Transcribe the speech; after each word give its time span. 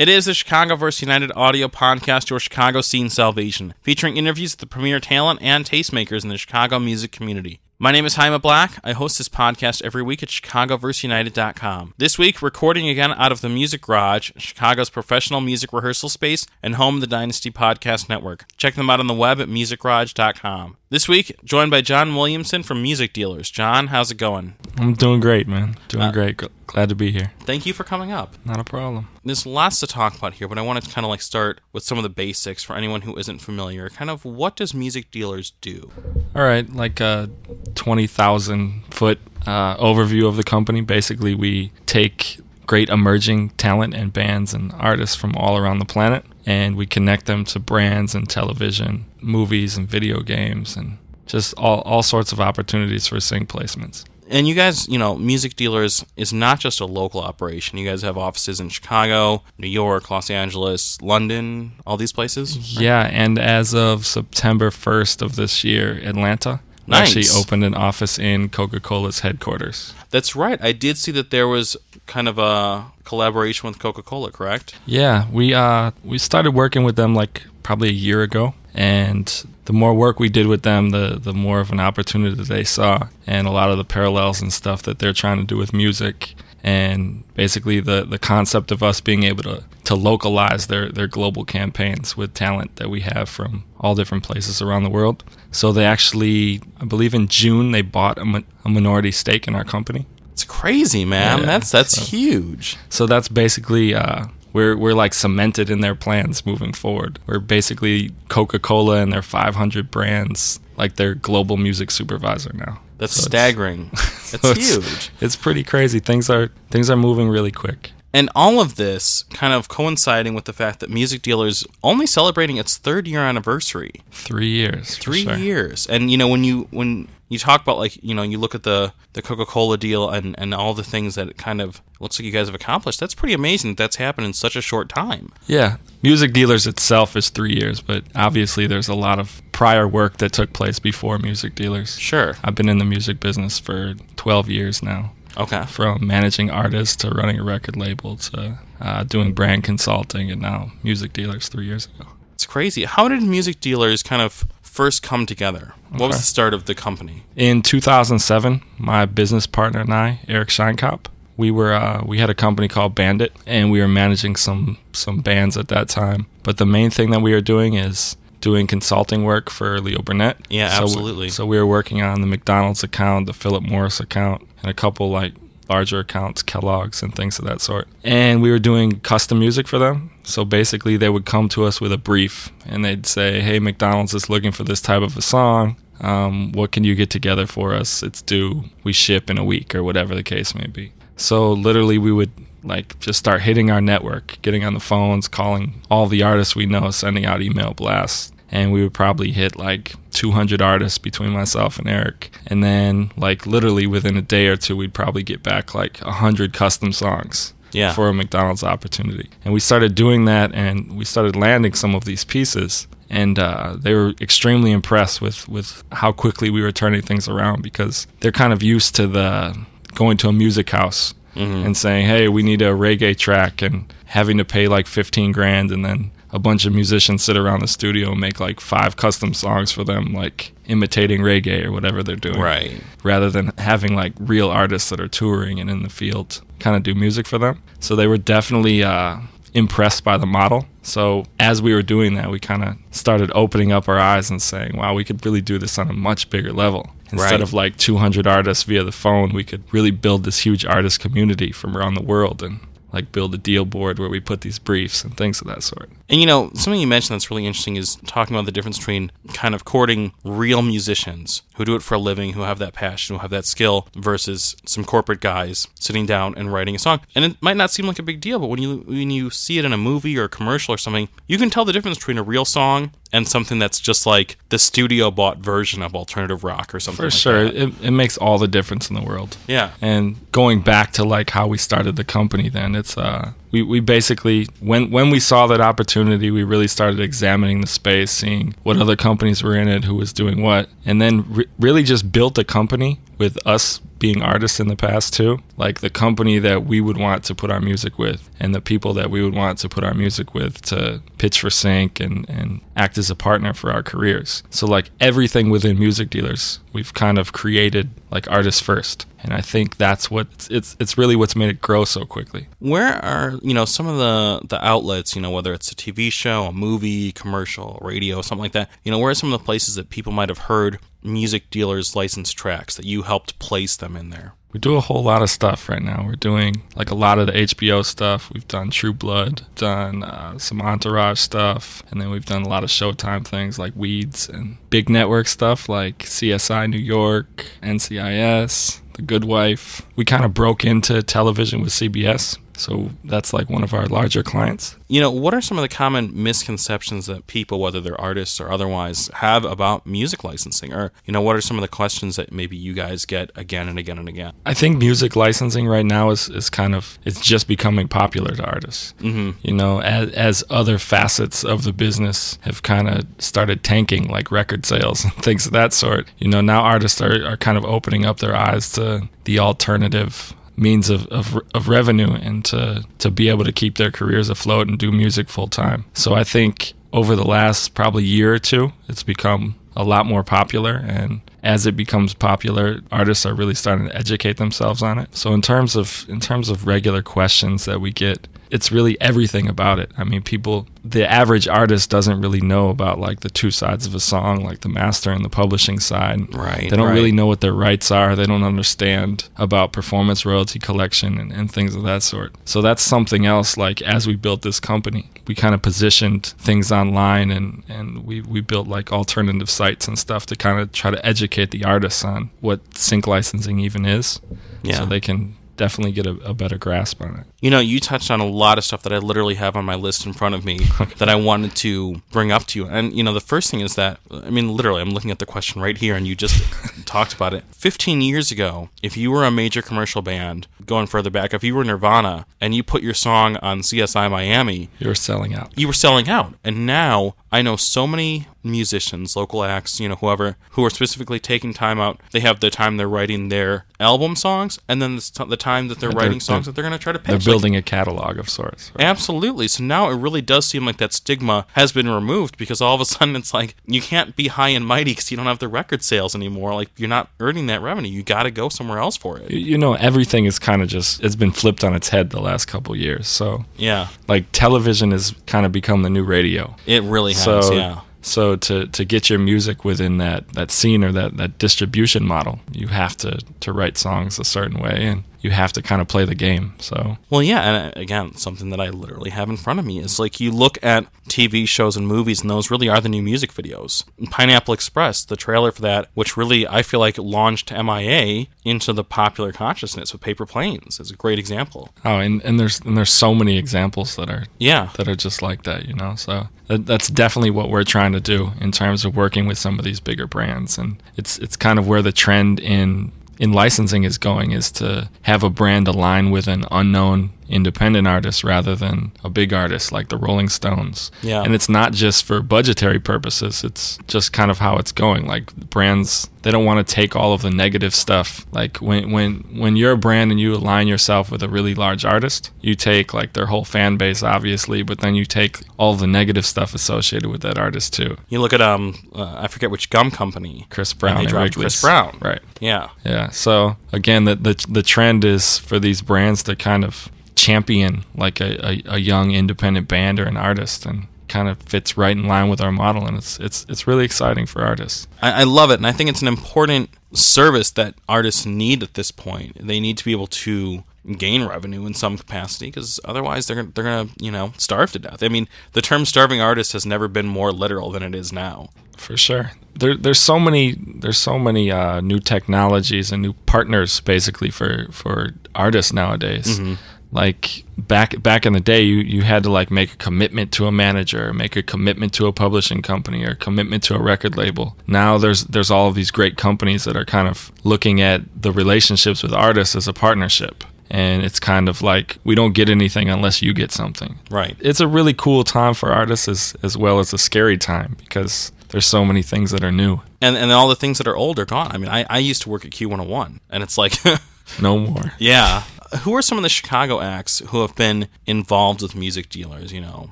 It 0.00 0.08
is 0.08 0.24
the 0.24 0.32
ChicagoVerseUnited 0.32 1.32
audio 1.36 1.68
podcast, 1.68 2.30
your 2.30 2.40
Chicago 2.40 2.80
scene 2.80 3.10
salvation, 3.10 3.74
featuring 3.82 4.16
interviews 4.16 4.54
with 4.54 4.60
the 4.60 4.66
premier 4.66 4.98
talent 4.98 5.42
and 5.42 5.62
tastemakers 5.62 6.22
in 6.22 6.30
the 6.30 6.38
Chicago 6.38 6.78
music 6.78 7.12
community. 7.12 7.60
My 7.82 7.92
name 7.92 8.04
is 8.04 8.16
Jaime 8.16 8.36
Black. 8.38 8.78
I 8.84 8.92
host 8.92 9.16
this 9.16 9.30
podcast 9.30 9.80
every 9.82 10.02
week 10.02 10.22
at 10.22 10.28
ChicagoVerseUnited.com. 10.28 11.94
This 11.96 12.18
week, 12.18 12.42
recording 12.42 12.86
again 12.90 13.12
out 13.12 13.32
of 13.32 13.40
the 13.40 13.48
Music 13.48 13.80
Garage, 13.80 14.32
Chicago's 14.36 14.90
professional 14.90 15.40
music 15.40 15.72
rehearsal 15.72 16.10
space 16.10 16.46
and 16.62 16.74
home 16.74 16.96
of 16.96 17.00
the 17.00 17.06
Dynasty 17.06 17.50
Podcast 17.50 18.06
Network. 18.10 18.44
Check 18.58 18.74
them 18.74 18.90
out 18.90 19.00
on 19.00 19.06
the 19.06 19.14
web 19.14 19.40
at 19.40 19.48
MusicGarage.com. 19.48 20.76
This 20.90 21.08
week, 21.08 21.34
joined 21.44 21.70
by 21.70 21.80
John 21.80 22.14
Williamson 22.14 22.62
from 22.64 22.82
Music 22.82 23.12
Dealers. 23.14 23.48
John, 23.48 23.86
how's 23.86 24.10
it 24.10 24.16
going? 24.18 24.56
I'm 24.76 24.92
doing 24.92 25.20
great, 25.20 25.46
man. 25.48 25.76
Doing 25.88 26.02
Uh, 26.02 26.12
great. 26.12 26.40
Glad 26.66 26.88
to 26.88 26.94
be 26.96 27.12
here. 27.12 27.32
Thank 27.40 27.64
you 27.64 27.72
for 27.72 27.84
coming 27.84 28.10
up. 28.12 28.34
Not 28.44 28.58
a 28.60 28.64
problem. 28.64 29.08
There's 29.24 29.46
lots 29.46 29.78
to 29.80 29.86
talk 29.86 30.16
about 30.16 30.34
here, 30.34 30.48
but 30.48 30.58
I 30.58 30.62
want 30.62 30.82
to 30.84 30.90
kind 30.90 31.04
of 31.04 31.08
like 31.10 31.22
start 31.22 31.60
with 31.72 31.84
some 31.84 31.96
of 31.98 32.02
the 32.02 32.08
basics 32.08 32.64
for 32.64 32.74
anyone 32.76 33.02
who 33.02 33.16
isn't 33.16 33.38
familiar. 33.38 33.88
Kind 33.88 34.10
of 34.10 34.24
what 34.24 34.56
does 34.56 34.74
Music 34.74 35.10
Dealers 35.12 35.52
do? 35.60 35.90
All 36.34 36.42
right, 36.42 36.68
like 36.72 36.98
a 37.00 37.30
20,000 37.80 38.82
foot 38.90 39.18
uh, 39.46 39.74
overview 39.78 40.28
of 40.28 40.36
the 40.36 40.44
company. 40.44 40.82
Basically, 40.82 41.34
we 41.34 41.72
take 41.86 42.38
great 42.66 42.90
emerging 42.90 43.48
talent 43.50 43.94
and 43.94 44.12
bands 44.12 44.52
and 44.52 44.70
artists 44.74 45.16
from 45.16 45.34
all 45.34 45.56
around 45.56 45.78
the 45.78 45.86
planet 45.86 46.22
and 46.44 46.76
we 46.76 46.84
connect 46.84 47.24
them 47.24 47.42
to 47.46 47.58
brands 47.58 48.14
and 48.14 48.28
television, 48.28 49.06
movies 49.22 49.78
and 49.78 49.88
video 49.88 50.20
games, 50.20 50.76
and 50.76 50.98
just 51.24 51.54
all, 51.54 51.80
all 51.82 52.02
sorts 52.02 52.32
of 52.32 52.40
opportunities 52.40 53.06
for 53.06 53.18
sync 53.18 53.48
placements. 53.48 54.04
And 54.28 54.46
you 54.46 54.54
guys, 54.54 54.86
you 54.86 54.98
know, 54.98 55.16
Music 55.16 55.56
Dealers 55.56 56.04
is 56.16 56.34
not 56.34 56.60
just 56.60 56.80
a 56.80 56.84
local 56.84 57.22
operation. 57.22 57.78
You 57.78 57.88
guys 57.88 58.02
have 58.02 58.18
offices 58.18 58.60
in 58.60 58.68
Chicago, 58.68 59.42
New 59.56 59.68
York, 59.68 60.10
Los 60.10 60.28
Angeles, 60.28 61.00
London, 61.00 61.72
all 61.86 61.96
these 61.96 62.12
places. 62.12 62.78
Yeah, 62.78 63.08
and 63.10 63.38
as 63.38 63.74
of 63.74 64.04
September 64.04 64.70
1st 64.70 65.22
of 65.22 65.36
this 65.36 65.64
year, 65.64 65.94
Atlanta 66.04 66.60
Nice. 66.90 67.16
actually 67.16 67.40
opened 67.40 67.64
an 67.64 67.74
office 67.74 68.18
in 68.18 68.48
Coca 68.48 68.80
Cola's 68.80 69.20
headquarters. 69.20 69.94
That's 70.10 70.34
right. 70.34 70.58
I 70.62 70.72
did 70.72 70.98
see 70.98 71.12
that 71.12 71.30
there 71.30 71.46
was 71.48 71.76
kind 72.06 72.28
of 72.28 72.38
a 72.38 72.86
collaboration 73.04 73.68
with 73.68 73.78
Coca-Cola, 73.78 74.32
correct? 74.32 74.74
Yeah, 74.86 75.26
we 75.30 75.54
uh 75.54 75.92
we 76.04 76.18
started 76.18 76.52
working 76.52 76.82
with 76.84 76.96
them 76.96 77.14
like 77.14 77.44
probably 77.62 77.88
a 77.88 77.92
year 77.92 78.22
ago, 78.22 78.54
and 78.74 79.44
the 79.66 79.72
more 79.72 79.94
work 79.94 80.18
we 80.18 80.28
did 80.28 80.46
with 80.46 80.62
them, 80.62 80.90
the 80.90 81.18
the 81.20 81.32
more 81.32 81.60
of 81.60 81.70
an 81.70 81.80
opportunity 81.80 82.34
that 82.34 82.48
they 82.48 82.64
saw, 82.64 83.08
and 83.26 83.46
a 83.46 83.50
lot 83.50 83.70
of 83.70 83.78
the 83.78 83.84
parallels 83.84 84.42
and 84.42 84.52
stuff 84.52 84.82
that 84.82 84.98
they're 84.98 85.12
trying 85.12 85.38
to 85.38 85.44
do 85.44 85.56
with 85.56 85.72
music, 85.72 86.34
and 86.62 87.24
basically 87.34 87.80
the 87.80 88.04
the 88.04 88.18
concept 88.18 88.70
of 88.70 88.82
us 88.82 89.00
being 89.00 89.22
able 89.24 89.42
to 89.44 89.64
to 89.84 89.94
localize 89.94 90.66
their 90.66 90.90
their 90.90 91.06
global 91.06 91.44
campaigns 91.44 92.16
with 92.16 92.34
talent 92.34 92.76
that 92.76 92.90
we 92.90 93.00
have 93.00 93.28
from 93.28 93.64
all 93.78 93.94
different 93.94 94.24
places 94.24 94.60
around 94.62 94.84
the 94.84 94.90
world. 94.90 95.24
So 95.52 95.72
they 95.72 95.84
actually, 95.84 96.60
I 96.80 96.84
believe 96.84 97.12
in 97.14 97.26
June, 97.28 97.72
they 97.72 97.82
bought 97.82 98.18
a, 98.18 98.24
mi- 98.24 98.44
a 98.64 98.68
minority 98.68 99.10
stake 99.10 99.48
in 99.48 99.54
our 99.54 99.64
company. 99.64 100.06
It's 100.32 100.44
crazy, 100.44 101.04
man. 101.04 101.40
Yeah, 101.40 101.46
that's 101.46 101.70
that's 101.70 101.96
so- 101.96 102.04
huge. 102.04 102.76
So 102.88 103.06
that's 103.06 103.28
basically 103.28 103.94
uh, 103.94 104.26
we're 104.52 104.76
we're 104.76 104.94
like 104.94 105.14
cemented 105.14 105.70
in 105.70 105.80
their 105.80 105.94
plans 105.94 106.44
moving 106.46 106.72
forward. 106.72 107.18
We're 107.26 107.40
basically 107.40 108.12
Coca 108.28 108.58
Cola 108.58 109.00
and 109.02 109.12
their 109.12 109.22
500 109.22 109.90
brands, 109.90 110.60
like 110.76 110.96
their 110.96 111.14
global 111.14 111.56
music 111.56 111.90
supervisor 111.90 112.52
now. 112.54 112.80
That's 113.00 113.14
So 113.14 113.20
it's- 113.20 113.24
staggering. 113.26 113.90
That's 113.92 114.42
so 114.42 114.50
it's- 114.52 114.74
huge. 114.74 115.10
It's 115.20 115.34
pretty 115.34 115.64
crazy. 115.64 115.98
Things 115.98 116.30
are 116.30 116.50
things 116.70 116.88
are 116.90 116.96
moving 116.96 117.28
really 117.28 117.50
quick. 117.50 117.90
And 118.12 118.28
all 118.34 118.60
of 118.60 118.74
this 118.74 119.22
kind 119.32 119.52
of 119.52 119.68
coinciding 119.68 120.34
with 120.34 120.44
the 120.44 120.52
fact 120.52 120.80
that 120.80 120.90
Music 120.90 121.22
Dealers 121.22 121.64
only 121.82 122.06
celebrating 122.06 122.56
its 122.56 122.76
third 122.76 123.06
year 123.06 123.20
anniversary. 123.20 123.92
Three 124.10 124.48
years. 124.48 124.96
Three 124.98 125.22
sure. 125.22 125.36
years. 125.36 125.86
And 125.86 126.10
you 126.10 126.16
know, 126.18 126.26
when 126.28 126.42
you 126.44 126.66
when 126.72 127.06
you 127.28 127.38
talk 127.38 127.62
about 127.62 127.78
like, 127.78 128.02
you 128.02 128.12
know, 128.14 128.22
you 128.22 128.36
look 128.38 128.54
at 128.56 128.64
the 128.64 128.92
the 129.12 129.22
Coca-Cola 129.22 129.78
deal 129.78 130.10
and 130.10 130.34
and 130.38 130.52
all 130.52 130.74
the 130.74 130.82
things 130.82 131.14
that 131.14 131.28
it 131.28 131.38
kind 131.38 131.60
of 131.60 131.80
looks 132.00 132.18
like 132.18 132.26
you 132.26 132.32
guys 132.32 132.48
have 132.48 132.54
accomplished, 132.54 132.98
that's 132.98 133.14
pretty 133.14 133.34
amazing 133.34 133.70
that 133.72 133.76
that's 133.78 133.96
happened 133.96 134.26
in 134.26 134.32
such 134.32 134.56
a 134.56 134.60
short 134.62 134.88
time. 134.88 135.30
Yeah, 135.46 135.76
Music 136.02 136.32
Dealers 136.32 136.66
itself 136.66 137.14
is 137.16 137.30
three 137.30 137.54
years, 137.54 137.80
but 137.80 138.02
obviously 138.16 138.66
there's 138.66 138.88
a 138.88 138.94
lot 138.94 139.20
of 139.20 139.40
prior 139.60 139.86
work 139.86 140.16
that 140.16 140.32
took 140.32 140.54
place 140.54 140.78
before 140.78 141.18
Music 141.18 141.54
Dealers. 141.54 141.98
Sure. 141.98 142.34
I've 142.42 142.54
been 142.54 142.70
in 142.70 142.78
the 142.78 142.84
music 142.86 143.20
business 143.20 143.58
for 143.58 143.92
12 144.16 144.48
years 144.48 144.82
now. 144.82 145.12
Okay. 145.36 145.64
from 145.66 146.06
managing 146.06 146.50
artists 146.50 146.96
to 146.96 147.10
running 147.10 147.38
a 147.38 147.44
record 147.44 147.76
label 147.76 148.16
to 148.16 148.58
uh, 148.80 149.04
doing 149.04 149.34
brand 149.34 149.62
consulting 149.62 150.30
and 150.30 150.40
now 150.40 150.72
music 150.82 151.12
dealers 151.12 151.48
three 151.50 151.66
years 151.66 151.86
ago. 151.86 152.08
It's 152.32 152.46
crazy. 152.46 152.84
How 152.84 153.06
did 153.06 153.22
Music 153.22 153.60
Dealers 153.60 154.02
kind 154.02 154.22
of 154.22 154.46
first 154.62 155.02
come 155.02 155.26
together? 155.26 155.74
What 155.90 156.08
was 156.08 156.16
the 156.16 156.22
start 156.22 156.54
of 156.54 156.64
the 156.64 156.74
company? 156.74 157.24
In 157.36 157.60
2007, 157.60 158.62
my 158.78 159.04
business 159.04 159.46
partner 159.46 159.80
and 159.80 159.92
I, 159.92 160.20
Eric 160.26 160.48
Sheinkop, 160.48 161.06
we 161.36 161.50
were 161.50 161.74
uh, 161.74 162.02
we 162.06 162.18
had 162.18 162.30
a 162.30 162.34
company 162.34 162.66
called 162.66 162.94
Bandit, 162.94 163.32
and 163.46 163.70
we 163.70 163.80
were 163.80 163.88
managing 163.88 164.36
some 164.36 164.78
some 164.92 165.20
bands 165.20 165.56
at 165.56 165.68
that 165.68 165.88
time. 165.88 166.26
But 166.42 166.56
the 166.56 166.66
main 166.66 166.90
thing 166.90 167.10
that 167.10 167.20
we 167.20 167.32
were 167.32 167.40
doing 167.40 167.74
is 167.74 168.16
doing 168.40 168.66
consulting 168.66 169.24
work 169.24 169.50
for 169.50 169.80
Leo 169.80 170.02
Burnett. 170.02 170.36
Yeah, 170.48 170.70
So 170.70 170.78
we- 170.80 170.84
absolutely. 170.84 171.28
So 171.30 171.46
we 171.46 171.58
were 171.58 171.66
working 171.66 172.02
on 172.02 172.20
the 172.20 172.26
McDonald's 172.26 172.82
account, 172.82 173.26
the 173.26 173.32
Philip 173.34 173.62
Morris 173.64 174.00
account, 174.00 174.42
and 174.62 174.70
a 174.70 174.74
couple 174.74 175.10
like 175.10 175.32
larger 175.68 176.00
accounts, 176.00 176.42
Kellogg's 176.42 177.02
and 177.02 177.14
things 177.14 177.38
of 177.38 177.44
that 177.44 177.60
sort. 177.60 177.86
And 178.02 178.42
we 178.42 178.50
were 178.50 178.58
doing 178.58 178.98
custom 179.00 179.38
music 179.38 179.68
for 179.68 179.78
them. 179.78 180.10
So 180.24 180.44
basically, 180.44 180.96
they 180.96 181.08
would 181.08 181.24
come 181.26 181.48
to 181.50 181.64
us 181.64 181.80
with 181.80 181.92
a 181.92 181.98
brief, 181.98 182.50
and 182.66 182.84
they'd 182.84 183.06
say, 183.06 183.40
"Hey, 183.40 183.58
McDonald's 183.60 184.14
is 184.14 184.28
looking 184.28 184.52
for 184.52 184.64
this 184.64 184.80
type 184.80 185.02
of 185.02 185.16
a 185.16 185.22
song. 185.22 185.76
Um, 186.00 186.52
what 186.52 186.72
can 186.72 186.82
you 186.84 186.94
get 186.94 187.10
together 187.10 187.46
for 187.46 187.74
us? 187.74 188.02
It's 188.02 188.22
due. 188.22 188.64
We 188.84 188.92
ship 188.92 189.28
in 189.30 189.38
a 189.38 189.44
week, 189.44 189.74
or 189.74 189.82
whatever 189.82 190.14
the 190.14 190.22
case 190.22 190.54
may 190.54 190.66
be." 190.66 190.92
So 191.16 191.52
literally, 191.52 191.98
we 191.98 192.10
would 192.12 192.30
like 192.62 192.98
just 193.00 193.18
start 193.18 193.42
hitting 193.42 193.70
our 193.70 193.80
network, 193.80 194.38
getting 194.42 194.64
on 194.64 194.74
the 194.74 194.80
phones, 194.80 195.28
calling 195.28 195.80
all 195.90 196.06
the 196.06 196.22
artists 196.22 196.54
we 196.56 196.66
know, 196.66 196.90
sending 196.90 197.24
out 197.24 197.42
email 197.42 197.74
blasts. 197.74 198.32
And 198.52 198.72
we 198.72 198.82
would 198.82 198.92
probably 198.94 199.30
hit 199.30 199.56
like 199.56 199.94
200 200.10 200.60
artists 200.60 200.98
between 200.98 201.30
myself 201.30 201.78
and 201.78 201.88
Eric. 201.88 202.30
And 202.48 202.64
then, 202.64 203.12
like, 203.16 203.46
literally 203.46 203.86
within 203.86 204.16
a 204.16 204.22
day 204.22 204.48
or 204.48 204.56
two, 204.56 204.76
we'd 204.76 204.92
probably 204.92 205.22
get 205.22 205.42
back 205.44 205.72
like 205.74 205.98
100 205.98 206.52
custom 206.52 206.92
songs 206.92 207.54
Yeah. 207.72 207.92
for 207.92 208.08
a 208.08 208.12
McDonald's 208.12 208.64
opportunity. 208.64 209.30
And 209.44 209.54
we 209.54 209.60
started 209.60 209.94
doing 209.94 210.24
that 210.24 210.52
and 210.52 210.96
we 210.96 211.04
started 211.04 211.36
landing 211.36 211.74
some 211.74 211.94
of 211.94 212.04
these 212.04 212.24
pieces. 212.24 212.88
And 213.08 213.38
uh, 213.38 213.76
they 213.78 213.94
were 213.94 214.14
extremely 214.20 214.72
impressed 214.72 215.20
with, 215.20 215.48
with 215.48 215.84
how 215.92 216.10
quickly 216.10 216.50
we 216.50 216.60
were 216.60 216.72
turning 216.72 217.02
things 217.02 217.28
around 217.28 217.62
because 217.62 218.08
they're 218.18 218.32
kind 218.32 218.52
of 218.52 218.62
used 218.64 218.96
to 218.96 219.06
the 219.06 219.56
going 219.94 220.16
to 220.18 220.28
a 220.28 220.32
music 220.32 220.70
house 220.70 221.14
and 221.34 221.76
saying, 221.76 222.06
hey, 222.06 222.28
we 222.28 222.42
need 222.42 222.60
a 222.62 222.70
reggae 222.72 223.16
track 223.16 223.62
and 223.62 223.92
having 224.06 224.36
to 224.38 224.44
pay 224.44 224.68
like 224.68 224.86
15 224.86 225.32
grand 225.32 225.70
and 225.70 225.84
then 225.84 226.10
a 226.32 226.38
bunch 226.38 226.64
of 226.64 226.72
musicians 226.72 227.24
sit 227.24 227.36
around 227.36 227.60
the 227.60 227.66
studio 227.68 228.12
and 228.12 228.20
make 228.20 228.38
like 228.40 228.60
five 228.60 228.96
custom 228.96 229.34
songs 229.34 229.72
for 229.72 229.82
them, 229.84 230.12
like 230.12 230.52
imitating 230.66 231.20
reggae 231.22 231.64
or 231.64 231.72
whatever 231.72 232.02
they're 232.02 232.14
doing 232.16 232.38
Right. 232.40 232.80
rather 233.02 233.30
than 233.30 233.52
having 233.58 233.94
like 233.96 234.12
real 234.20 234.48
artists 234.50 234.90
that 234.90 235.00
are 235.00 235.08
touring 235.08 235.58
and 235.58 235.68
in 235.70 235.82
the 235.82 235.88
field 235.88 236.40
kind 236.60 236.76
of 236.76 236.82
do 236.82 236.94
music 236.94 237.26
for 237.26 237.38
them. 237.38 237.62
So 237.80 237.96
they 237.96 238.06
were 238.06 238.18
definitely 238.18 238.84
uh, 238.84 239.16
impressed 239.54 240.04
by 240.04 240.16
the 240.18 240.26
model. 240.26 240.66
So 240.82 241.24
as 241.40 241.60
we 241.60 241.74
were 241.74 241.82
doing 241.82 242.14
that, 242.14 242.30
we 242.30 242.38
kind 242.38 242.62
of 242.62 242.76
started 242.90 243.30
opening 243.34 243.72
up 243.72 243.88
our 243.88 243.98
eyes 243.98 244.30
and 244.30 244.40
saying, 244.40 244.76
wow, 244.76 244.94
we 244.94 245.04
could 245.04 245.24
really 245.26 245.40
do 245.40 245.58
this 245.58 245.78
on 245.78 245.88
a 245.90 245.92
much 245.92 246.30
bigger 246.30 246.52
level. 246.52 246.90
Instead 247.12 247.30
Right. 247.32 247.40
of 247.40 247.52
like 247.52 247.76
200 247.76 248.26
artists 248.26 248.64
via 248.64 248.84
the 248.84 248.92
phone, 248.92 249.32
we 249.32 249.44
could 249.44 249.62
really 249.72 249.90
build 249.90 250.24
this 250.24 250.40
huge 250.40 250.64
artist 250.64 251.00
community 251.00 251.52
from 251.52 251.76
around 251.76 251.94
the 251.94 252.02
world 252.02 252.42
and 252.42 252.60
like 252.92 253.12
build 253.12 253.32
a 253.32 253.38
deal 253.38 253.64
board 253.64 254.00
where 254.00 254.08
we 254.08 254.18
put 254.18 254.40
these 254.40 254.58
briefs 254.58 255.04
and 255.04 255.16
things 255.16 255.40
of 255.40 255.46
that 255.46 255.62
sort. 255.62 255.88
And 256.08 256.18
you 256.20 256.26
know, 256.26 256.50
something 256.54 256.80
you 256.80 256.88
mentioned 256.88 257.14
that's 257.14 257.30
really 257.30 257.46
interesting 257.46 257.76
is 257.76 257.94
talking 258.06 258.34
about 258.34 258.46
the 258.46 258.52
difference 258.52 258.78
between 258.78 259.12
kind 259.32 259.54
of 259.54 259.64
courting 259.64 260.12
real 260.24 260.60
musicians 260.60 261.42
who 261.54 261.64
do 261.64 261.76
it 261.76 261.82
for 261.82 261.94
a 261.94 261.98
living, 261.98 262.32
who 262.32 262.40
have 262.40 262.58
that 262.58 262.72
passion, 262.72 263.14
who 263.14 263.20
have 263.22 263.30
that 263.30 263.44
skill, 263.44 263.86
versus 263.94 264.56
some 264.66 264.84
corporate 264.84 265.20
guys 265.20 265.68
sitting 265.78 266.04
down 266.04 266.34
and 266.36 266.52
writing 266.52 266.74
a 266.74 266.80
song. 266.80 266.98
And 267.14 267.24
it 267.24 267.36
might 267.40 267.56
not 267.56 267.70
seem 267.70 267.86
like 267.86 268.00
a 268.00 268.02
big 268.02 268.20
deal, 268.20 268.40
but 268.40 268.48
when 268.48 268.60
you 268.60 268.78
when 268.78 269.10
you 269.12 269.30
see 269.30 269.58
it 269.58 269.64
in 269.64 269.72
a 269.72 269.76
movie 269.78 270.18
or 270.18 270.24
a 270.24 270.28
commercial 270.28 270.74
or 270.74 270.78
something, 270.78 271.08
you 271.28 271.38
can 271.38 271.48
tell 271.48 271.64
the 271.64 271.72
difference 271.72 271.98
between 271.98 272.18
a 272.18 272.24
real 272.24 272.44
song 272.44 272.90
and 273.12 273.26
something 273.26 273.58
that's 273.58 273.80
just 273.80 274.06
like 274.06 274.36
the 274.50 274.58
studio 274.58 275.10
bought 275.10 275.38
version 275.38 275.82
of 275.82 275.94
alternative 275.94 276.44
rock 276.44 276.74
or 276.74 276.80
something. 276.80 276.96
For 276.98 277.06
like 277.06 277.12
sure, 277.12 277.44
that. 277.44 277.54
it, 277.54 277.72
it 277.82 277.90
makes 277.90 278.16
all 278.16 278.38
the 278.38 278.48
difference 278.48 278.88
in 278.88 278.96
the 278.96 279.02
world. 279.02 279.36
Yeah. 279.46 279.72
And 279.80 280.16
going 280.32 280.60
back 280.60 280.92
to 280.92 281.04
like 281.04 281.30
how 281.30 281.46
we 281.46 281.58
started 281.58 281.96
the 281.96 282.04
company, 282.04 282.48
then 282.48 282.74
it's 282.74 282.96
uh 282.96 283.32
we, 283.50 283.62
we 283.62 283.80
basically 283.80 284.46
when 284.60 284.90
when 284.90 285.10
we 285.10 285.20
saw 285.20 285.46
that 285.48 285.60
opportunity, 285.60 286.30
we 286.30 286.44
really 286.44 286.68
started 286.68 287.00
examining 287.00 287.60
the 287.60 287.66
space, 287.66 288.10
seeing 288.10 288.54
what 288.62 288.76
other 288.76 288.96
companies 288.96 289.42
were 289.42 289.56
in 289.56 289.68
it, 289.68 289.84
who 289.84 289.94
was 289.94 290.12
doing 290.12 290.42
what, 290.42 290.68
and 290.84 291.00
then 291.00 291.24
re- 291.32 291.46
really 291.58 291.82
just 291.82 292.12
built 292.12 292.38
a 292.38 292.44
company 292.44 293.00
with 293.18 293.38
us 293.46 293.80
being 293.98 294.22
artists 294.22 294.58
in 294.58 294.66
the 294.66 294.76
past 294.76 295.12
too. 295.12 295.38
Like 295.56 295.80
the 295.80 295.90
company 295.90 296.38
that 296.38 296.64
we 296.64 296.80
would 296.80 296.96
want 296.96 297.22
to 297.24 297.34
put 297.34 297.50
our 297.50 297.60
music 297.60 297.98
with 297.98 298.28
and 298.40 298.54
the 298.54 298.60
people 298.60 298.94
that 298.94 299.10
we 299.10 299.22
would 299.22 299.34
want 299.34 299.58
to 299.58 299.68
put 299.68 299.84
our 299.84 299.94
music 299.94 300.34
with 300.34 300.62
to 300.62 301.02
pitch 301.18 301.40
for 301.40 301.50
sync 301.50 302.00
and, 302.00 302.28
and 302.28 302.62
act 302.76 302.96
as 302.96 303.10
a 303.10 303.14
partner 303.14 303.52
for 303.52 303.70
our 303.70 303.82
careers. 303.82 304.42
So 304.48 304.66
like 304.66 304.90
everything 305.00 305.50
within 305.50 305.78
music 305.78 306.08
dealers, 306.08 306.60
we've 306.72 306.94
kind 306.94 307.18
of 307.18 307.32
created 307.32 307.90
like 308.10 308.28
artists 308.30 308.60
first. 308.62 309.06
And 309.22 309.32
I 309.32 309.40
think 309.40 309.76
that's 309.76 310.10
what 310.10 310.48
it's 310.50 310.76
it's 310.80 310.96
really 310.96 311.16
what's 311.16 311.36
made 311.36 311.50
it 311.50 311.60
grow 311.60 311.84
so 311.84 312.04
quickly. 312.04 312.48
Where 312.58 312.94
are 313.04 313.38
you 313.42 313.54
know 313.54 313.64
some 313.64 313.86
of 313.86 313.98
the 313.98 314.46
the 314.48 314.64
outlets 314.64 315.14
you 315.14 315.22
know 315.22 315.30
whether 315.30 315.52
it's 315.52 315.70
a 315.70 315.74
TV 315.74 316.10
show, 316.10 316.44
a 316.44 316.52
movie, 316.52 317.12
commercial, 317.12 317.78
radio, 317.82 318.22
something 318.22 318.42
like 318.42 318.52
that. 318.52 318.70
You 318.84 318.90
know 318.90 318.98
where 318.98 319.10
are 319.10 319.14
some 319.14 319.32
of 319.32 319.38
the 319.38 319.44
places 319.44 319.74
that 319.74 319.90
people 319.90 320.12
might 320.12 320.28
have 320.28 320.38
heard 320.38 320.78
music 321.02 321.50
dealers 321.50 321.96
licensed 321.96 322.36
tracks 322.36 322.76
that 322.76 322.86
you 322.86 323.02
helped 323.02 323.38
place 323.38 323.76
them 323.76 323.96
in 323.96 324.10
there? 324.10 324.34
We 324.52 324.58
do 324.58 324.74
a 324.74 324.80
whole 324.80 325.04
lot 325.04 325.22
of 325.22 325.30
stuff 325.30 325.68
right 325.68 325.82
now. 325.82 326.02
We're 326.04 326.16
doing 326.16 326.62
like 326.74 326.90
a 326.90 326.96
lot 326.96 327.20
of 327.20 327.28
the 327.28 327.32
HBO 327.32 327.84
stuff. 327.84 328.30
We've 328.32 328.48
done 328.48 328.70
True 328.70 328.92
Blood, 328.92 329.42
done 329.54 330.02
uh, 330.02 330.38
some 330.38 330.60
Entourage 330.60 331.20
stuff, 331.20 331.84
and 331.90 332.00
then 332.00 332.10
we've 332.10 332.24
done 332.24 332.42
a 332.42 332.48
lot 332.48 332.64
of 332.64 332.70
Showtime 332.70 333.24
things 333.24 333.58
like 333.60 333.76
Weeds 333.76 334.28
and 334.28 334.56
big 334.68 334.88
network 334.88 335.28
stuff 335.28 335.68
like 335.68 335.98
CSI 335.98 336.68
New 336.68 336.78
York, 336.78 337.46
NCIS, 337.62 338.80
Good 339.00 339.24
Wife. 339.24 339.82
We 339.96 340.04
kind 340.04 340.24
of 340.24 340.34
broke 340.34 340.64
into 340.64 341.02
television 341.02 341.60
with 341.60 341.70
CBS 341.70 342.38
so 342.60 342.90
that's 343.04 343.32
like 343.32 343.48
one 343.48 343.62
of 343.62 343.72
our 343.72 343.86
larger 343.86 344.22
clients. 344.22 344.76
You 344.88 345.00
know, 345.00 345.10
what 345.10 345.32
are 345.34 345.40
some 345.40 345.56
of 345.58 345.62
the 345.62 345.68
common 345.68 346.10
misconceptions 346.22 347.06
that 347.06 347.26
people, 347.26 347.58
whether 347.58 347.80
they're 347.80 348.00
artists 348.00 348.40
or 348.40 348.52
otherwise, 348.52 349.08
have 349.14 349.44
about 349.44 349.86
music 349.86 350.24
licensing? 350.24 350.72
Or, 350.72 350.92
you 351.06 351.12
know, 351.12 351.22
what 351.22 351.36
are 351.36 351.40
some 351.40 351.56
of 351.56 351.62
the 351.62 351.68
questions 351.68 352.16
that 352.16 352.32
maybe 352.32 352.56
you 352.56 352.74
guys 352.74 353.04
get 353.04 353.30
again 353.34 353.68
and 353.68 353.78
again 353.78 353.98
and 353.98 354.08
again? 354.08 354.34
I 354.44 354.54
think 354.54 354.78
music 354.78 355.16
licensing 355.16 355.66
right 355.66 355.86
now 355.86 356.10
is, 356.10 356.28
is 356.28 356.50
kind 356.50 356.74
of, 356.74 356.98
it's 357.04 357.20
just 357.20 357.48
becoming 357.48 357.88
popular 357.88 358.34
to 358.34 358.44
artists. 358.44 358.94
Mm-hmm. 358.98 359.38
You 359.42 359.54
know, 359.54 359.80
as, 359.80 360.10
as 360.12 360.44
other 360.50 360.78
facets 360.78 361.44
of 361.44 361.64
the 361.64 361.72
business 361.72 362.38
have 362.42 362.62
kind 362.62 362.88
of 362.88 363.06
started 363.18 363.64
tanking, 363.64 364.08
like 364.08 364.30
record 364.30 364.66
sales 364.66 365.04
and 365.04 365.12
things 365.14 365.46
of 365.46 365.52
that 365.52 365.72
sort, 365.72 366.08
you 366.18 366.28
know, 366.28 366.40
now 366.40 366.60
artists 366.60 367.00
are, 367.00 367.24
are 367.24 367.36
kind 367.36 367.56
of 367.56 367.64
opening 367.64 368.04
up 368.04 368.18
their 368.18 368.36
eyes 368.36 368.72
to 368.72 369.08
the 369.24 369.38
alternative 369.38 370.34
means 370.60 370.90
of, 370.90 371.06
of, 371.08 371.40
of 371.54 371.68
revenue 371.68 372.12
and 372.12 372.44
to, 372.44 372.84
to 372.98 373.10
be 373.10 373.28
able 373.28 373.44
to 373.44 373.52
keep 373.52 373.78
their 373.78 373.90
careers 373.90 374.28
afloat 374.28 374.68
and 374.68 374.78
do 374.78 374.92
music 374.92 375.28
full 375.28 375.48
time. 375.48 375.84
So 375.94 376.14
I 376.14 376.24
think 376.24 376.74
over 376.92 377.16
the 377.16 377.26
last 377.26 377.74
probably 377.74 378.04
year 378.04 378.34
or 378.34 378.38
two, 378.38 378.72
it's 378.88 379.02
become 379.02 379.56
a 379.76 379.84
lot 379.84 380.06
more 380.06 380.22
popular 380.22 380.76
and 380.86 381.20
as 381.42 381.64
it 381.64 381.76
becomes 381.76 382.12
popular 382.12 382.80
artists 382.92 383.24
are 383.24 383.34
really 383.34 383.54
starting 383.54 383.86
to 383.86 383.96
educate 383.96 384.36
themselves 384.36 384.82
on 384.82 384.98
it 384.98 385.16
so 385.16 385.32
in 385.32 385.40
terms 385.40 385.76
of 385.76 386.04
in 386.08 386.18
terms 386.18 386.48
of 386.48 386.66
regular 386.66 387.02
questions 387.02 387.66
that 387.66 387.80
we 387.80 387.92
get 387.92 388.26
it's 388.50 388.72
really 388.72 389.00
everything 389.00 389.48
about 389.48 389.78
it. 389.78 389.92
I 389.96 390.04
mean, 390.04 390.22
people, 390.22 390.66
the 390.84 391.08
average 391.08 391.46
artist 391.46 391.88
doesn't 391.88 392.20
really 392.20 392.40
know 392.40 392.68
about 392.68 392.98
like 392.98 393.20
the 393.20 393.30
two 393.30 393.50
sides 393.50 393.86
of 393.86 393.94
a 393.94 394.00
song, 394.00 394.42
like 394.42 394.60
the 394.60 394.68
master 394.68 395.12
and 395.12 395.24
the 395.24 395.28
publishing 395.28 395.78
side. 395.78 396.34
Right. 396.34 396.68
They 396.68 396.76
don't 396.76 396.88
right. 396.88 396.94
really 396.94 397.12
know 397.12 397.26
what 397.26 397.40
their 397.40 397.52
rights 397.52 397.90
are. 397.90 398.16
They 398.16 398.26
don't 398.26 398.42
understand 398.42 399.28
about 399.36 399.72
performance 399.72 400.26
royalty 400.26 400.58
collection 400.58 401.18
and, 401.18 401.32
and 401.32 401.50
things 401.50 401.74
of 401.74 401.84
that 401.84 402.02
sort. 402.02 402.34
So 402.44 402.60
that's 402.60 402.82
something 402.82 403.24
else. 403.24 403.56
Like 403.56 403.82
as 403.82 404.06
we 404.06 404.16
built 404.16 404.42
this 404.42 404.58
company, 404.58 405.10
we 405.28 405.34
kind 405.34 405.54
of 405.54 405.62
positioned 405.62 406.26
things 406.26 406.72
online 406.72 407.30
and, 407.30 407.62
and 407.68 408.04
we, 408.04 408.20
we 408.22 408.40
built 408.40 408.66
like 408.66 408.92
alternative 408.92 409.48
sites 409.48 409.86
and 409.86 409.98
stuff 409.98 410.26
to 410.26 410.36
kind 410.36 410.58
of 410.58 410.72
try 410.72 410.90
to 410.90 411.06
educate 411.06 411.52
the 411.52 411.64
artists 411.64 412.04
on 412.04 412.30
what 412.40 412.76
sync 412.76 413.06
licensing 413.06 413.60
even 413.60 413.86
is. 413.86 414.20
Yeah. 414.62 414.78
So 414.78 414.86
they 414.86 415.00
can 415.00 415.36
definitely 415.60 415.92
get 415.92 416.06
a, 416.06 416.12
a, 416.24 416.32
better 416.32 416.56
grasp 416.56 417.02
on 417.02 417.20
it. 417.20 417.26
You 417.42 417.50
know, 417.50 417.60
you 417.60 417.80
touched 417.80 418.10
on 418.10 418.18
a 418.18 418.26
lot 418.26 418.56
of 418.56 418.64
stuff 418.64 418.82
that 418.84 418.94
I 418.94 418.96
literally 418.98 419.34
have 419.34 419.56
on 419.56 419.66
my 419.66 419.74
list 419.74 420.06
in 420.06 420.14
front 420.14 420.34
of 420.34 420.42
me 420.42 420.58
that 420.96 421.10
I 421.10 421.16
wanted 421.16 421.54
to 421.56 422.00
bring 422.10 422.32
up 422.32 422.46
to 422.46 422.58
you. 422.58 422.66
And, 422.66 422.94
you 422.94 423.02
know, 423.02 423.12
the 423.12 423.20
first 423.20 423.50
thing 423.50 423.60
is 423.60 423.74
that, 423.74 424.00
I 424.10 424.30
mean, 424.30 424.56
literally, 424.56 424.80
I'm 424.80 424.92
looking 424.92 425.10
at 425.10 425.18
the 425.18 425.26
question 425.26 425.60
right 425.60 425.76
here, 425.76 425.94
and 425.96 426.08
you 426.08 426.14
just 426.14 426.42
talked 426.86 427.12
about 427.12 427.34
it. 427.34 427.44
15 427.52 428.00
years 428.00 428.30
ago, 428.30 428.70
if 428.82 428.96
you 428.96 429.10
were 429.10 429.24
a 429.24 429.30
major 429.30 429.60
commercial 429.60 430.00
band, 430.00 430.46
going 430.64 430.86
further 430.86 431.10
back, 431.10 431.34
if 431.34 431.44
you 431.44 431.54
were 431.54 431.62
Nirvana 431.62 432.24
and 432.40 432.54
you 432.54 432.62
put 432.62 432.82
your 432.82 432.94
song 432.94 433.36
on 433.36 433.60
CSI 433.60 434.10
Miami, 434.10 434.70
you 434.78 434.88
were 434.88 434.94
selling 434.94 435.34
out. 435.34 435.52
You 435.58 435.66
were 435.66 435.74
selling 435.74 436.08
out. 436.08 436.32
And 436.42 436.64
now 436.64 437.16
I 437.30 437.42
know 437.42 437.56
so 437.56 437.86
many 437.86 438.28
musicians, 438.42 439.16
local 439.16 439.44
acts, 439.44 439.80
you 439.80 439.88
know, 439.88 439.96
whoever, 439.96 440.36
who 440.50 440.64
are 440.64 440.70
specifically 440.70 441.20
taking 441.20 441.52
time 441.52 441.80
out. 441.80 442.00
They 442.12 442.20
have 442.20 442.40
the 442.40 442.50
time 442.50 442.76
they're 442.76 442.88
writing 442.88 443.28
their 443.28 443.66
album 443.78 444.16
songs, 444.16 444.58
and 444.68 444.80
then 444.80 444.96
the, 444.96 445.26
the 445.28 445.36
time 445.36 445.68
that 445.68 445.80
they're, 445.80 445.90
they're 445.90 445.98
writing 445.98 446.20
songs 446.20 446.46
they're, 446.46 446.52
that 446.52 446.56
they're 446.56 446.68
going 446.68 446.78
to 446.78 446.82
try 446.82 446.92
to 446.92 446.98
pitch. 446.98 447.08
They're 447.08 447.32
building 447.32 447.54
like, 447.54 447.62
a 447.62 447.70
catalog 447.70 448.18
of 448.18 448.28
sorts. 448.28 448.72
Right? 448.74 448.84
Absolutely. 448.84 449.48
So 449.48 449.64
now 449.64 449.90
it 449.90 449.96
really 449.96 450.22
does 450.22 450.46
seem 450.46 450.64
like 450.64 450.78
that 450.78 450.92
stigma 450.92 451.46
has 451.52 451.72
been 451.72 451.88
removed 451.88 452.36
because 452.36 452.60
all 452.60 452.74
of 452.74 452.80
a 452.80 452.84
sudden 452.84 453.16
it's 453.16 453.34
like 453.34 453.56
you 453.66 453.80
can't 453.80 454.16
be 454.16 454.28
high 454.28 454.50
and 454.50 454.66
mighty 454.66 454.92
because 454.92 455.10
you 455.10 455.16
don't 455.16 455.26
have 455.26 455.38
the 455.38 455.48
record 455.48 455.82
sales 455.82 456.14
anymore. 456.14 456.54
Like 456.54 456.70
you're 456.76 456.88
not 456.88 457.10
earning 457.20 457.46
that 457.46 457.62
revenue. 457.62 457.90
You 457.90 458.02
got 458.02 458.24
to 458.24 458.30
go 458.30 458.48
somewhere 458.48 458.78
else 458.78 458.96
for 458.96 459.18
it. 459.18 459.30
You 459.30 459.58
know, 459.58 459.74
everything 459.74 460.26
is 460.26 460.38
kind 460.38 460.62
of 460.62 460.68
just 460.68 461.02
it's 461.02 461.16
been 461.16 461.32
flipped 461.32 461.64
on 461.64 461.74
its 461.74 461.88
head 461.88 462.10
the 462.10 462.20
last 462.20 462.46
couple 462.46 462.76
years. 462.76 463.08
So 463.08 463.44
yeah, 463.56 463.88
like 464.08 464.26
television 464.32 464.90
has 464.90 465.14
kind 465.26 465.46
of 465.46 465.52
become 465.52 465.82
the 465.82 465.90
new 465.90 466.04
radio. 466.04 466.54
It 466.66 466.82
really 466.82 467.12
has. 467.14 467.24
So, 467.24 467.52
yeah 467.52 467.80
so 468.02 468.36
to, 468.36 468.66
to 468.68 468.84
get 468.84 469.10
your 469.10 469.18
music 469.18 469.64
within 469.64 469.98
that, 469.98 470.28
that 470.30 470.50
scene 470.50 470.82
or 470.82 470.92
that, 470.92 471.16
that 471.16 471.38
distribution 471.38 472.06
model, 472.06 472.40
you 472.52 472.68
have 472.68 472.96
to, 472.98 473.18
to 473.40 473.52
write 473.52 473.76
songs 473.76 474.18
a 474.18 474.24
certain 474.24 474.58
way 474.58 474.86
and 474.86 475.04
you 475.20 475.30
have 475.30 475.52
to 475.52 475.62
kind 475.62 475.80
of 475.80 475.88
play 475.88 476.04
the 476.04 476.14
game. 476.14 476.54
So 476.58 476.98
well, 477.10 477.22
yeah, 477.22 477.40
and 477.42 477.76
uh, 477.76 477.80
again, 477.80 478.16
something 478.16 478.50
that 478.50 478.60
I 478.60 478.70
literally 478.70 479.10
have 479.10 479.28
in 479.28 479.36
front 479.36 479.58
of 479.58 479.66
me 479.66 479.78
is 479.78 479.98
like 479.98 480.20
you 480.20 480.30
look 480.30 480.58
at 480.62 480.86
TV 481.08 481.46
shows 481.46 481.76
and 481.76 481.86
movies, 481.86 482.20
and 482.20 482.30
those 482.30 482.50
really 482.50 482.68
are 482.68 482.80
the 482.80 482.88
new 482.88 483.02
music 483.02 483.32
videos. 483.32 483.84
Pineapple 484.10 484.54
Express, 484.54 485.04
the 485.04 485.16
trailer 485.16 485.52
for 485.52 485.62
that, 485.62 485.88
which 485.94 486.16
really 486.16 486.46
I 486.46 486.62
feel 486.62 486.80
like 486.80 486.96
launched 486.98 487.52
MIA 487.52 488.26
into 488.44 488.72
the 488.72 488.84
popular 488.84 489.32
consciousness 489.32 489.92
with 489.92 490.00
Paper 490.00 490.26
Planes, 490.26 490.80
is 490.80 490.90
a 490.90 490.96
great 490.96 491.18
example. 491.18 491.70
Oh, 491.84 491.98
and, 491.98 492.22
and 492.22 492.40
there's 492.40 492.60
and 492.60 492.76
there's 492.76 492.92
so 492.92 493.14
many 493.14 493.36
examples 493.36 493.96
that 493.96 494.08
are 494.08 494.24
yeah 494.38 494.70
that 494.76 494.88
are 494.88 494.96
just 494.96 495.22
like 495.22 495.42
that, 495.44 495.66
you 495.66 495.74
know. 495.74 495.94
So 495.96 496.28
that, 496.46 496.66
that's 496.66 496.88
definitely 496.88 497.30
what 497.30 497.50
we're 497.50 497.64
trying 497.64 497.92
to 497.92 498.00
do 498.00 498.32
in 498.40 498.52
terms 498.52 498.84
of 498.84 498.96
working 498.96 499.26
with 499.26 499.38
some 499.38 499.58
of 499.58 499.64
these 499.64 499.80
bigger 499.80 500.06
brands, 500.06 500.56
and 500.56 500.82
it's 500.96 501.18
it's 501.18 501.36
kind 501.36 501.58
of 501.58 501.68
where 501.68 501.82
the 501.82 501.92
trend 501.92 502.40
in 502.40 502.92
in 503.20 503.32
licensing 503.32 503.84
is 503.84 503.98
going 503.98 504.32
is 504.32 504.50
to 504.50 504.88
have 505.02 505.22
a 505.22 505.30
brand 505.30 505.68
align 505.68 506.10
with 506.10 506.26
an 506.26 506.44
unknown 506.50 507.10
independent 507.30 507.86
artist 507.86 508.24
rather 508.24 508.54
than 508.54 508.92
a 509.04 509.08
big 509.08 509.32
artist 509.32 509.72
like 509.72 509.88
the 509.88 509.96
Rolling 509.96 510.28
Stones. 510.28 510.90
Yeah. 511.02 511.22
And 511.22 511.34
it's 511.34 511.48
not 511.48 511.72
just 511.72 512.04
for 512.04 512.20
budgetary 512.20 512.80
purposes, 512.80 513.44
it's 513.44 513.78
just 513.86 514.12
kind 514.12 514.30
of 514.30 514.38
how 514.38 514.56
it's 514.58 514.72
going. 514.72 515.06
Like 515.06 515.34
brands 515.34 516.08
they 516.22 516.30
don't 516.30 516.44
want 516.44 516.66
to 516.66 516.74
take 516.74 516.94
all 516.94 517.12
of 517.12 517.22
the 517.22 517.30
negative 517.30 517.74
stuff. 517.74 518.26
Like 518.32 518.58
when 518.58 518.90
when 518.90 519.20
when 519.38 519.56
you're 519.56 519.72
a 519.72 519.78
brand 519.78 520.10
and 520.10 520.20
you 520.20 520.34
align 520.34 520.68
yourself 520.68 521.10
with 521.10 521.22
a 521.22 521.28
really 521.28 521.54
large 521.54 521.84
artist, 521.84 522.30
you 522.40 522.54
take 522.54 522.92
like 522.92 523.14
their 523.14 523.26
whole 523.26 523.44
fan 523.44 523.76
base 523.76 524.02
obviously, 524.02 524.62
but 524.62 524.80
then 524.80 524.94
you 524.94 525.04
take 525.04 525.38
all 525.56 525.74
the 525.74 525.86
negative 525.86 526.26
stuff 526.26 526.54
associated 526.54 527.08
with 527.08 527.22
that 527.22 527.38
artist 527.38 527.72
too. 527.72 527.96
You 528.08 528.20
look 528.20 528.32
at 528.32 528.40
um 528.42 528.90
uh, 528.94 529.14
I 529.16 529.28
forget 529.28 529.50
which 529.50 529.70
gum 529.70 529.90
company. 529.90 530.46
Chris 530.50 530.72
Brown. 530.72 531.04
They 531.04 531.06
dropped 531.06 531.36
Chris 531.36 531.60
Brown. 531.60 531.96
Right. 532.00 532.20
Yeah. 532.40 532.68
Yeah. 532.84 533.10
So 533.10 533.56
again 533.72 534.04
the 534.04 534.16
the 534.16 534.46
the 534.48 534.62
trend 534.62 535.04
is 535.04 535.38
for 535.38 535.58
these 535.58 535.80
brands 535.80 536.22
to 536.24 536.36
kind 536.36 536.64
of 536.64 536.90
champion 537.20 537.84
like 537.94 538.18
a, 538.18 538.46
a, 538.46 538.62
a, 538.76 538.78
young 538.78 539.10
independent 539.10 539.68
band 539.68 540.00
or 540.00 540.04
an 540.04 540.16
artist 540.16 540.64
and 540.64 540.86
kind 541.06 541.28
of 541.28 541.38
fits 541.42 541.76
right 541.76 541.94
in 541.94 542.06
line 542.06 542.30
with 542.30 542.40
our 542.40 542.50
model 542.50 542.86
and 542.86 542.96
it's 542.96 543.18
it's 543.18 543.44
it's 543.48 543.66
really 543.66 543.84
exciting 543.84 544.24
for 544.24 544.42
artists 544.42 544.88
I, 545.02 545.20
I 545.20 545.24
love 545.24 545.50
it 545.50 545.54
and 545.54 545.66
i 545.66 545.72
think 545.72 545.90
it's 545.90 546.00
an 546.00 546.08
important 546.08 546.70
service 546.94 547.50
that 547.50 547.74
artists 547.88 548.24
need 548.24 548.62
at 548.62 548.72
this 548.72 548.90
point 548.90 549.36
they 549.38 549.60
need 549.60 549.76
to 549.76 549.84
be 549.84 549.92
able 549.92 550.06
to 550.06 550.64
gain 550.96 551.24
revenue 551.24 551.66
in 551.66 551.74
some 551.74 551.98
capacity 551.98 552.46
because 552.46 552.80
otherwise 552.84 553.26
they're 553.26 553.42
they're 553.42 553.64
gonna 553.64 553.90
you 554.00 554.10
know 554.10 554.32
starve 554.38 554.72
to 554.72 554.78
death. 554.78 555.02
I 555.02 555.08
mean, 555.08 555.28
the 555.52 555.60
term 555.60 555.84
"starving 555.84 556.20
artist" 556.20 556.52
has 556.54 556.64
never 556.64 556.88
been 556.88 557.06
more 557.06 557.32
literal 557.32 557.70
than 557.70 557.82
it 557.82 557.94
is 557.94 558.12
now. 558.12 558.48
For 558.78 558.96
sure, 558.96 559.32
there, 559.54 559.76
there's 559.76 560.00
so 560.00 560.18
many 560.18 560.56
there's 560.58 560.96
so 560.96 561.18
many 561.18 561.50
uh, 561.50 561.80
new 561.80 561.98
technologies 561.98 562.92
and 562.92 563.02
new 563.02 563.12
partners 563.12 563.80
basically 563.80 564.30
for 564.30 564.68
for 564.72 565.10
artists 565.34 565.72
nowadays. 565.72 566.38
Mm-hmm 566.38 566.54
like 566.92 567.44
back 567.56 568.02
back 568.02 568.26
in 568.26 568.32
the 568.32 568.40
day 568.40 568.62
you, 568.62 568.76
you 568.76 569.02
had 569.02 569.22
to 569.22 569.30
like 569.30 569.50
make 569.50 569.74
a 569.74 569.76
commitment 569.76 570.32
to 570.32 570.46
a 570.46 570.52
manager 570.52 571.12
make 571.12 571.36
a 571.36 571.42
commitment 571.42 571.92
to 571.94 572.06
a 572.06 572.12
publishing 572.12 572.62
company 572.62 573.04
or 573.04 573.14
commitment 573.14 573.62
to 573.62 573.74
a 573.74 573.80
record 573.80 574.16
label 574.16 574.56
now 574.66 574.98
there's 574.98 575.24
there's 575.24 575.50
all 575.50 575.68
of 575.68 575.74
these 575.74 575.90
great 575.90 576.16
companies 576.16 576.64
that 576.64 576.76
are 576.76 576.84
kind 576.84 577.06
of 577.06 577.30
looking 577.44 577.80
at 577.80 578.00
the 578.20 578.32
relationships 578.32 579.02
with 579.02 579.12
artists 579.12 579.54
as 579.54 579.68
a 579.68 579.72
partnership 579.72 580.42
and 580.72 581.02
it's 581.04 581.20
kind 581.20 581.48
of 581.48 581.62
like 581.62 581.98
we 582.04 582.14
don't 582.14 582.32
get 582.32 582.48
anything 582.48 582.88
unless 582.88 583.20
you 583.22 583.34
get 583.34 583.50
something. 583.50 583.98
Right. 584.08 584.36
It's 584.38 584.60
a 584.60 584.68
really 584.68 584.94
cool 584.94 585.24
time 585.24 585.52
for 585.54 585.72
artists 585.72 586.06
as 586.06 586.34
as 586.44 586.56
well 586.56 586.78
as 586.78 586.92
a 586.92 586.98
scary 586.98 587.36
time 587.36 587.74
because 587.76 588.30
there's 588.50 588.66
so 588.66 588.84
many 588.84 589.02
things 589.02 589.32
that 589.32 589.42
are 589.42 589.50
new. 589.50 589.80
And 590.00 590.16
and 590.16 590.30
all 590.30 590.46
the 590.48 590.54
things 590.54 590.78
that 590.78 590.86
are 590.86 590.94
old 590.96 591.18
are 591.18 591.24
gone. 591.24 591.50
I 591.50 591.58
mean, 591.58 591.68
I, 591.70 591.84
I 591.90 591.98
used 591.98 592.22
to 592.22 592.28
work 592.28 592.44
at 592.44 592.52
Q101, 592.52 593.18
and 593.30 593.42
it's 593.42 593.58
like, 593.58 593.74
No 594.40 594.58
more. 594.60 594.92
yeah. 594.98 595.42
Who 595.82 595.94
are 595.94 596.02
some 596.02 596.18
of 596.18 596.22
the 596.22 596.28
Chicago 596.28 596.80
acts 596.80 597.20
who 597.28 597.42
have 597.42 597.54
been 597.54 597.88
involved 598.06 598.60
with 598.62 598.74
music 598.74 599.08
dealers? 599.08 599.52
You 599.52 599.60
know 599.60 599.90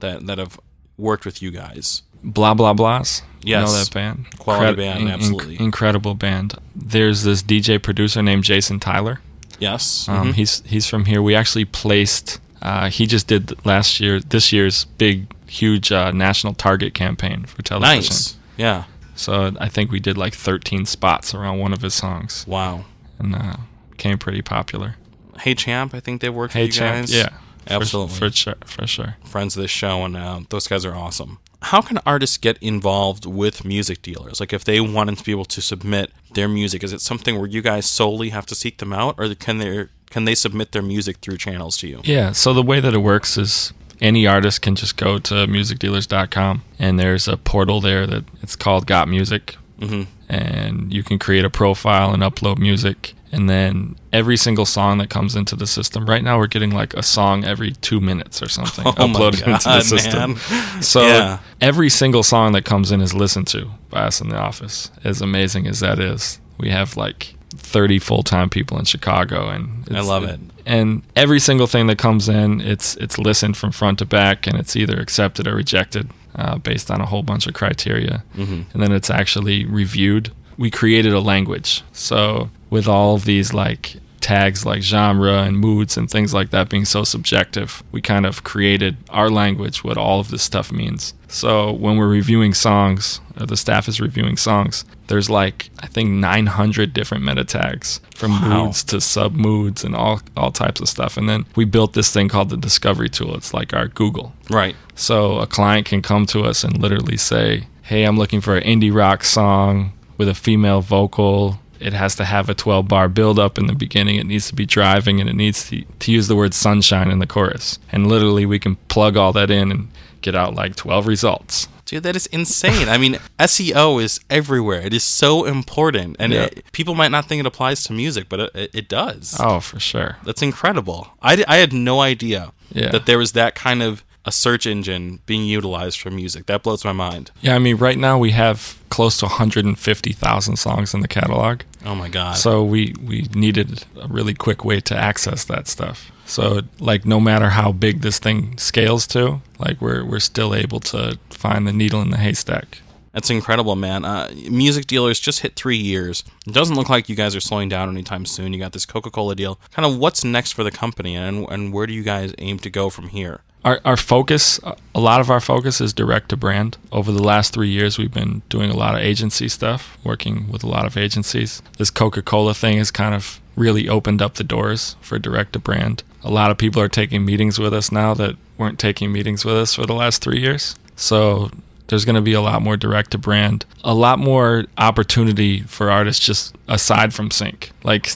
that 0.00 0.26
that 0.26 0.38
have 0.38 0.58
worked 0.98 1.24
with 1.24 1.40
you 1.42 1.50
guys. 1.50 2.02
Blah 2.22 2.54
blah 2.54 2.74
blahs. 2.74 3.22
You 3.42 3.50
Yes. 3.52 3.68
know 3.70 3.78
that 3.78 3.90
band? 3.92 4.26
Quality 4.38 4.76
band, 4.76 5.08
absolutely. 5.08 5.60
incredible 5.60 6.14
band. 6.14 6.54
There's 6.74 7.22
this 7.22 7.42
DJ 7.42 7.78
producer 7.82 8.22
named 8.22 8.44
Jason 8.44 8.80
Tyler. 8.80 9.20
Yes. 9.58 10.08
Um, 10.08 10.32
Mhm. 10.32 10.34
He's 10.34 10.62
he's 10.66 10.86
from 10.86 11.04
here. 11.06 11.22
We 11.22 11.34
actually 11.34 11.64
placed. 11.64 12.38
Uh, 12.62 12.88
he 12.90 13.06
just 13.06 13.26
did 13.28 13.54
last 13.64 14.00
year, 14.00 14.18
this 14.20 14.52
year's 14.52 14.84
big, 14.98 15.26
huge 15.46 15.92
uh, 15.92 16.10
national 16.10 16.54
target 16.54 16.94
campaign 16.94 17.44
for 17.44 17.62
television. 17.62 18.00
nice. 18.02 18.36
Yeah. 18.56 18.84
So 19.14 19.52
I 19.60 19.68
think 19.68 19.90
we 19.90 20.00
did 20.00 20.18
like 20.18 20.34
13 20.34 20.84
spots 20.86 21.32
around 21.34 21.58
one 21.60 21.72
of 21.72 21.80
his 21.82 21.94
songs, 21.94 22.44
Wow. 22.46 22.84
and 23.18 23.34
uh, 23.34 23.56
became 23.90 24.18
pretty 24.18 24.42
popular. 24.42 24.96
Hey 25.40 25.54
Champ, 25.54 25.94
I 25.94 26.00
think 26.00 26.20
they've 26.20 26.34
worked 26.34 26.54
Hey, 26.54 26.62
with 26.62 26.74
you 26.74 26.80
champ, 26.80 27.06
guys. 27.06 27.14
yeah, 27.14 27.28
for- 27.66 27.72
Absolutely. 27.74 28.14
for, 28.16 28.30
sure, 28.30 28.54
for 28.64 28.86
sure. 28.86 29.16
friends 29.24 29.56
of 29.56 29.62
this 29.62 29.70
show, 29.70 30.04
and 30.04 30.16
uh, 30.16 30.40
those 30.50 30.66
guys 30.68 30.84
are 30.84 30.94
awesome. 30.94 31.38
How 31.62 31.80
can 31.80 31.98
artists 32.06 32.36
get 32.36 32.58
involved 32.62 33.26
with 33.26 33.64
music 33.64 34.02
dealers? 34.02 34.38
Like, 34.40 34.52
if 34.52 34.62
they 34.64 34.78
wanted 34.80 35.18
to 35.18 35.24
be 35.24 35.32
able 35.32 35.46
to 35.46 35.60
submit 35.60 36.12
their 36.34 36.48
music, 36.48 36.84
is 36.84 36.92
it 36.92 37.00
something 37.00 37.38
where 37.38 37.48
you 37.48 37.62
guys 37.62 37.86
solely 37.86 38.28
have 38.28 38.46
to 38.46 38.54
seek 38.54 38.78
them 38.78 38.92
out, 38.92 39.14
or 39.18 39.34
can 39.34 39.58
they 39.58 39.86
can 40.10 40.26
they 40.26 40.34
submit 40.36 40.72
their 40.72 40.82
music 40.82 41.16
through 41.18 41.38
channels 41.38 41.76
to 41.78 41.88
you? 41.88 42.00
Yeah. 42.04 42.32
So 42.32 42.52
the 42.54 42.62
way 42.62 42.78
that 42.80 42.94
it 42.94 42.98
works 42.98 43.36
is 43.36 43.72
any 44.00 44.26
artist 44.26 44.62
can 44.62 44.76
just 44.76 44.96
go 44.96 45.18
to 45.18 45.34
musicdealers.com, 45.46 46.62
and 46.78 47.00
there's 47.00 47.26
a 47.26 47.36
portal 47.36 47.80
there 47.80 48.06
that 48.06 48.24
it's 48.42 48.54
called 48.56 48.86
Got 48.86 49.08
Music, 49.08 49.56
hmm 49.80 50.02
and 50.28 50.92
you 50.92 51.04
can 51.04 51.18
create 51.20 51.44
a 51.44 51.50
profile 51.50 52.12
and 52.12 52.20
upload 52.22 52.58
music. 52.58 53.14
And 53.30 53.48
then 53.48 53.94
every 54.12 54.36
single 54.36 54.66
song 54.66 54.98
that 54.98 55.08
comes 55.08 55.36
into 55.36 55.54
the 55.54 55.66
system. 55.68 56.06
Right 56.06 56.24
now, 56.24 56.36
we're 56.38 56.46
getting 56.48 56.70
like 56.72 56.94
a 56.94 57.02
song 57.02 57.44
every 57.44 57.72
two 57.72 58.00
minutes 58.00 58.42
or 58.42 58.48
something 58.48 58.84
Oh 58.88 58.92
uploaded 58.92 59.46
into 59.46 59.68
the 59.68 59.80
system. 59.82 60.34
man. 60.50 60.82
So 60.82 61.02
Yeah. 61.02 61.38
every 61.60 61.90
single 61.90 62.22
song 62.24 62.52
that 62.52 62.64
comes 62.64 62.90
in 62.90 63.00
is 63.00 63.14
listened 63.14 63.46
to 63.48 63.70
by 63.90 64.00
us 64.00 64.20
in 64.20 64.28
the 64.30 64.36
office. 64.38 64.90
As 65.04 65.20
amazing 65.20 65.66
as 65.68 65.78
that 65.80 65.98
is, 66.00 66.40
we 66.58 66.70
have 66.70 66.96
like 66.96 67.34
30 67.56 67.98
full-time 68.00 68.48
people 68.50 68.78
in 68.78 68.84
Chicago, 68.84 69.48
and 69.48 69.86
I 69.94 70.00
love 70.00 70.24
it. 70.24 70.40
And 70.64 71.02
every 71.14 71.38
single 71.40 71.66
thing 71.68 71.86
that 71.86 71.98
comes 71.98 72.28
in, 72.28 72.60
it's 72.60 72.96
it's 72.96 73.16
listened 73.18 73.56
from 73.56 73.70
front 73.70 73.98
to 74.00 74.04
back, 74.06 74.46
and 74.48 74.58
it's 74.58 74.74
either 74.74 74.98
accepted 74.98 75.46
or 75.46 75.54
rejected 75.54 76.10
uh, 76.36 76.58
based 76.58 76.90
on 76.90 77.00
a 77.00 77.06
whole 77.06 77.22
bunch 77.22 77.46
of 77.46 77.54
criteria, 77.54 78.22
hmm 78.34 78.62
and 78.72 78.82
then 78.82 78.92
it's 78.92 79.10
actually 79.10 79.64
reviewed. 79.64 80.30
We 80.58 80.70
created 80.70 81.12
a 81.12 81.20
language, 81.20 81.82
so 81.92 82.48
with 82.70 82.88
all 82.88 83.18
these 83.18 83.52
like 83.52 83.96
tags 84.20 84.64
like 84.66 84.82
genre 84.82 85.42
and 85.42 85.58
moods 85.58 85.96
and 85.96 86.10
things 86.10 86.34
like 86.34 86.50
that 86.50 86.68
being 86.68 86.84
so 86.84 87.04
subjective, 87.04 87.82
we 87.92 88.00
kind 88.00 88.26
of 88.26 88.42
created 88.44 88.96
our 89.10 89.30
language, 89.30 89.84
what 89.84 89.96
all 89.96 90.20
of 90.20 90.30
this 90.30 90.42
stuff 90.42 90.72
means. 90.72 91.14
So 91.28 91.72
when 91.72 91.96
we're 91.96 92.08
reviewing 92.08 92.54
songs, 92.54 93.20
or 93.38 93.46
the 93.46 93.56
staff 93.56 93.88
is 93.88 94.00
reviewing 94.00 94.36
songs, 94.36 94.84
there's 95.08 95.28
like 95.28 95.70
I 95.82 95.86
think 95.86 96.10
900 96.10 96.92
different 96.92 97.24
meta 97.24 97.44
tags 97.44 98.00
from 98.14 98.30
Wow. 98.32 98.64
moods 98.66 98.82
to 98.84 99.00
sub 99.00 99.34
moods 99.34 99.84
and 99.84 99.94
all 99.94 100.20
all 100.36 100.50
types 100.50 100.80
of 100.80 100.88
stuff. 100.88 101.16
And 101.16 101.28
then 101.28 101.44
we 101.54 101.64
built 101.64 101.92
this 101.92 102.12
thing 102.12 102.28
called 102.28 102.48
the 102.50 102.56
discovery 102.56 103.08
tool. 103.08 103.34
It's 103.36 103.52
like 103.52 103.72
our 103.74 103.88
Google. 103.88 104.32
Right. 104.50 104.74
So 104.94 105.38
a 105.40 105.46
client 105.46 105.86
can 105.86 106.00
come 106.02 106.26
to 106.26 106.42
us 106.42 106.64
and 106.64 106.80
literally 106.80 107.16
say, 107.16 107.66
"Hey, 107.82 108.04
I'm 108.04 108.16
looking 108.16 108.40
for 108.40 108.56
an 108.56 108.64
indie 108.64 108.94
rock 108.94 109.22
song 109.24 109.92
with 110.16 110.28
a 110.28 110.34
female 110.34 110.80
vocal. 110.80 111.58
It 111.80 111.92
has 111.92 112.14
to 112.16 112.24
have 112.24 112.48
a 112.48 112.54
12 112.54 112.88
bar 112.88 113.08
build 113.08 113.38
up 113.38 113.58
in 113.58 113.66
the 113.66 113.74
beginning. 113.74 114.16
It 114.16 114.26
needs 114.26 114.48
to 114.48 114.54
be 114.54 114.66
driving 114.66 115.20
and 115.20 115.28
it 115.30 115.34
needs 115.36 115.68
to, 115.70 115.82
to 116.00 116.12
use 116.12 116.28
the 116.28 116.36
word 116.36 116.54
sunshine 116.54 117.10
in 117.10 117.18
the 117.18 117.26
chorus." 117.26 117.78
And 117.92 118.06
literally 118.08 118.46
we 118.46 118.58
can 118.58 118.76
plug 118.88 119.16
all 119.16 119.32
that 119.34 119.50
in 119.50 119.70
and 119.70 119.88
get 120.22 120.34
out 120.34 120.54
like 120.54 120.76
12 120.76 121.06
results. 121.06 121.68
Dude, 121.84 122.02
that 122.02 122.16
is 122.16 122.26
insane. 122.26 122.88
I 122.88 122.98
mean, 122.98 123.14
SEO 123.38 124.02
is 124.02 124.18
everywhere. 124.28 124.80
It 124.80 124.92
is 124.92 125.04
so 125.04 125.44
important, 125.44 126.16
and 126.18 126.32
it, 126.32 126.64
people 126.72 126.96
might 126.96 127.12
not 127.12 127.26
think 127.26 127.38
it 127.38 127.46
applies 127.46 127.84
to 127.84 127.92
music, 127.92 128.28
but 128.28 128.40
it, 128.40 128.50
it, 128.56 128.70
it 128.74 128.88
does. 128.88 129.36
Oh, 129.38 129.60
for 129.60 129.78
sure. 129.78 130.16
That's 130.24 130.42
incredible. 130.42 131.08
I, 131.22 131.44
I 131.46 131.58
had 131.58 131.72
no 131.72 132.00
idea 132.00 132.52
Yeah. 132.72 132.90
that 132.90 133.06
there 133.06 133.18
was 133.18 133.32
that 133.32 133.54
kind 133.54 133.82
of 133.84 134.02
a 134.26 134.32
search 134.32 134.66
engine 134.66 135.20
being 135.24 135.44
utilized 135.46 136.00
for 136.00 136.10
music. 136.10 136.46
That 136.46 136.64
blows 136.64 136.84
my 136.84 136.92
mind. 136.92 137.30
Yeah, 137.40 137.54
I 137.54 137.58
mean, 137.60 137.76
right 137.76 137.96
now 137.96 138.18
we 138.18 138.32
have 138.32 138.76
close 138.90 139.16
to 139.18 139.26
150,000 139.26 140.56
songs 140.56 140.92
in 140.92 141.00
the 141.00 141.08
catalog. 141.08 141.62
Oh 141.84 141.94
my 141.94 142.08
god. 142.08 142.36
So 142.36 142.64
we 142.64 142.94
we 143.02 143.28
needed 143.34 143.84
a 144.00 144.08
really 144.08 144.34
quick 144.34 144.64
way 144.64 144.80
to 144.80 144.96
access 144.96 145.44
that 145.44 145.68
stuff. 145.68 146.10
So 146.26 146.62
like 146.80 147.06
no 147.06 147.20
matter 147.20 147.50
how 147.50 147.70
big 147.70 148.02
this 148.02 148.18
thing 148.18 148.58
scales 148.58 149.06
to, 149.08 149.40
like 149.60 149.80
we're 149.80 150.04
we're 150.04 150.20
still 150.20 150.54
able 150.54 150.80
to 150.80 151.18
find 151.30 151.66
the 151.66 151.72
needle 151.72 152.02
in 152.02 152.10
the 152.10 152.18
haystack. 152.18 152.80
That's 153.12 153.30
incredible, 153.30 153.76
man. 153.76 154.04
Uh, 154.04 154.30
music 154.50 154.86
dealers 154.86 155.18
just 155.18 155.40
hit 155.40 155.56
three 155.56 155.78
years. 155.78 156.22
It 156.46 156.52
doesn't 156.52 156.76
look 156.76 156.90
like 156.90 157.08
you 157.08 157.16
guys 157.16 157.34
are 157.34 157.40
slowing 157.40 157.70
down 157.70 157.88
anytime 157.88 158.26
soon. 158.26 158.52
You 158.52 158.58
got 158.58 158.72
this 158.72 158.84
Coca 158.84 159.10
Cola 159.10 159.34
deal. 159.34 159.58
Kind 159.70 159.86
of 159.86 159.96
what's 159.96 160.22
next 160.22 160.52
for 160.52 160.64
the 160.64 160.70
company, 160.70 161.14
and 161.16 161.46
and 161.48 161.72
where 161.72 161.86
do 161.86 161.94
you 161.94 162.02
guys 162.02 162.34
aim 162.38 162.58
to 162.58 162.68
go 162.68 162.90
from 162.90 163.08
here? 163.08 163.40
Our 163.66 163.80
our 163.84 163.96
focus, 163.96 164.60
a 164.94 165.00
lot 165.00 165.20
of 165.20 165.28
our 165.28 165.40
focus 165.40 165.80
is 165.80 165.92
direct 165.92 166.28
to 166.28 166.36
brand. 166.36 166.78
Over 166.92 167.10
the 167.10 167.22
last 167.22 167.52
3 167.52 167.68
years 167.68 167.98
we've 167.98 168.14
been 168.14 168.42
doing 168.48 168.70
a 168.70 168.76
lot 168.76 168.94
of 168.94 169.00
agency 169.00 169.48
stuff, 169.48 169.98
working 170.04 170.48
with 170.52 170.62
a 170.62 170.68
lot 170.68 170.86
of 170.86 170.96
agencies. 170.96 171.62
This 171.76 171.90
Coca-Cola 171.90 172.54
thing 172.54 172.78
has 172.78 172.92
kind 172.92 173.12
of 173.12 173.40
really 173.56 173.88
opened 173.88 174.22
up 174.22 174.34
the 174.34 174.44
doors 174.44 174.94
for 175.00 175.18
direct 175.18 175.52
to 175.54 175.58
brand. 175.58 176.04
A 176.22 176.30
lot 176.30 176.52
of 176.52 176.58
people 176.58 176.80
are 176.80 176.88
taking 176.88 177.24
meetings 177.24 177.58
with 177.58 177.74
us 177.74 177.90
now 177.90 178.14
that 178.14 178.36
weren't 178.56 178.78
taking 178.78 179.10
meetings 179.10 179.44
with 179.44 179.56
us 179.56 179.74
for 179.74 179.84
the 179.84 179.94
last 179.94 180.22
3 180.22 180.38
years. 180.38 180.76
So 180.94 181.50
there's 181.88 182.04
going 182.04 182.16
to 182.16 182.22
be 182.22 182.32
a 182.32 182.40
lot 182.40 182.62
more 182.62 182.76
direct 182.76 183.12
to 183.12 183.18
brand, 183.18 183.64
a 183.84 183.94
lot 183.94 184.18
more 184.18 184.64
opportunity 184.78 185.60
for 185.60 185.90
artists 185.90 186.24
just 186.24 186.54
aside 186.68 187.14
from 187.14 187.30
sync. 187.30 187.70
Like 187.84 188.10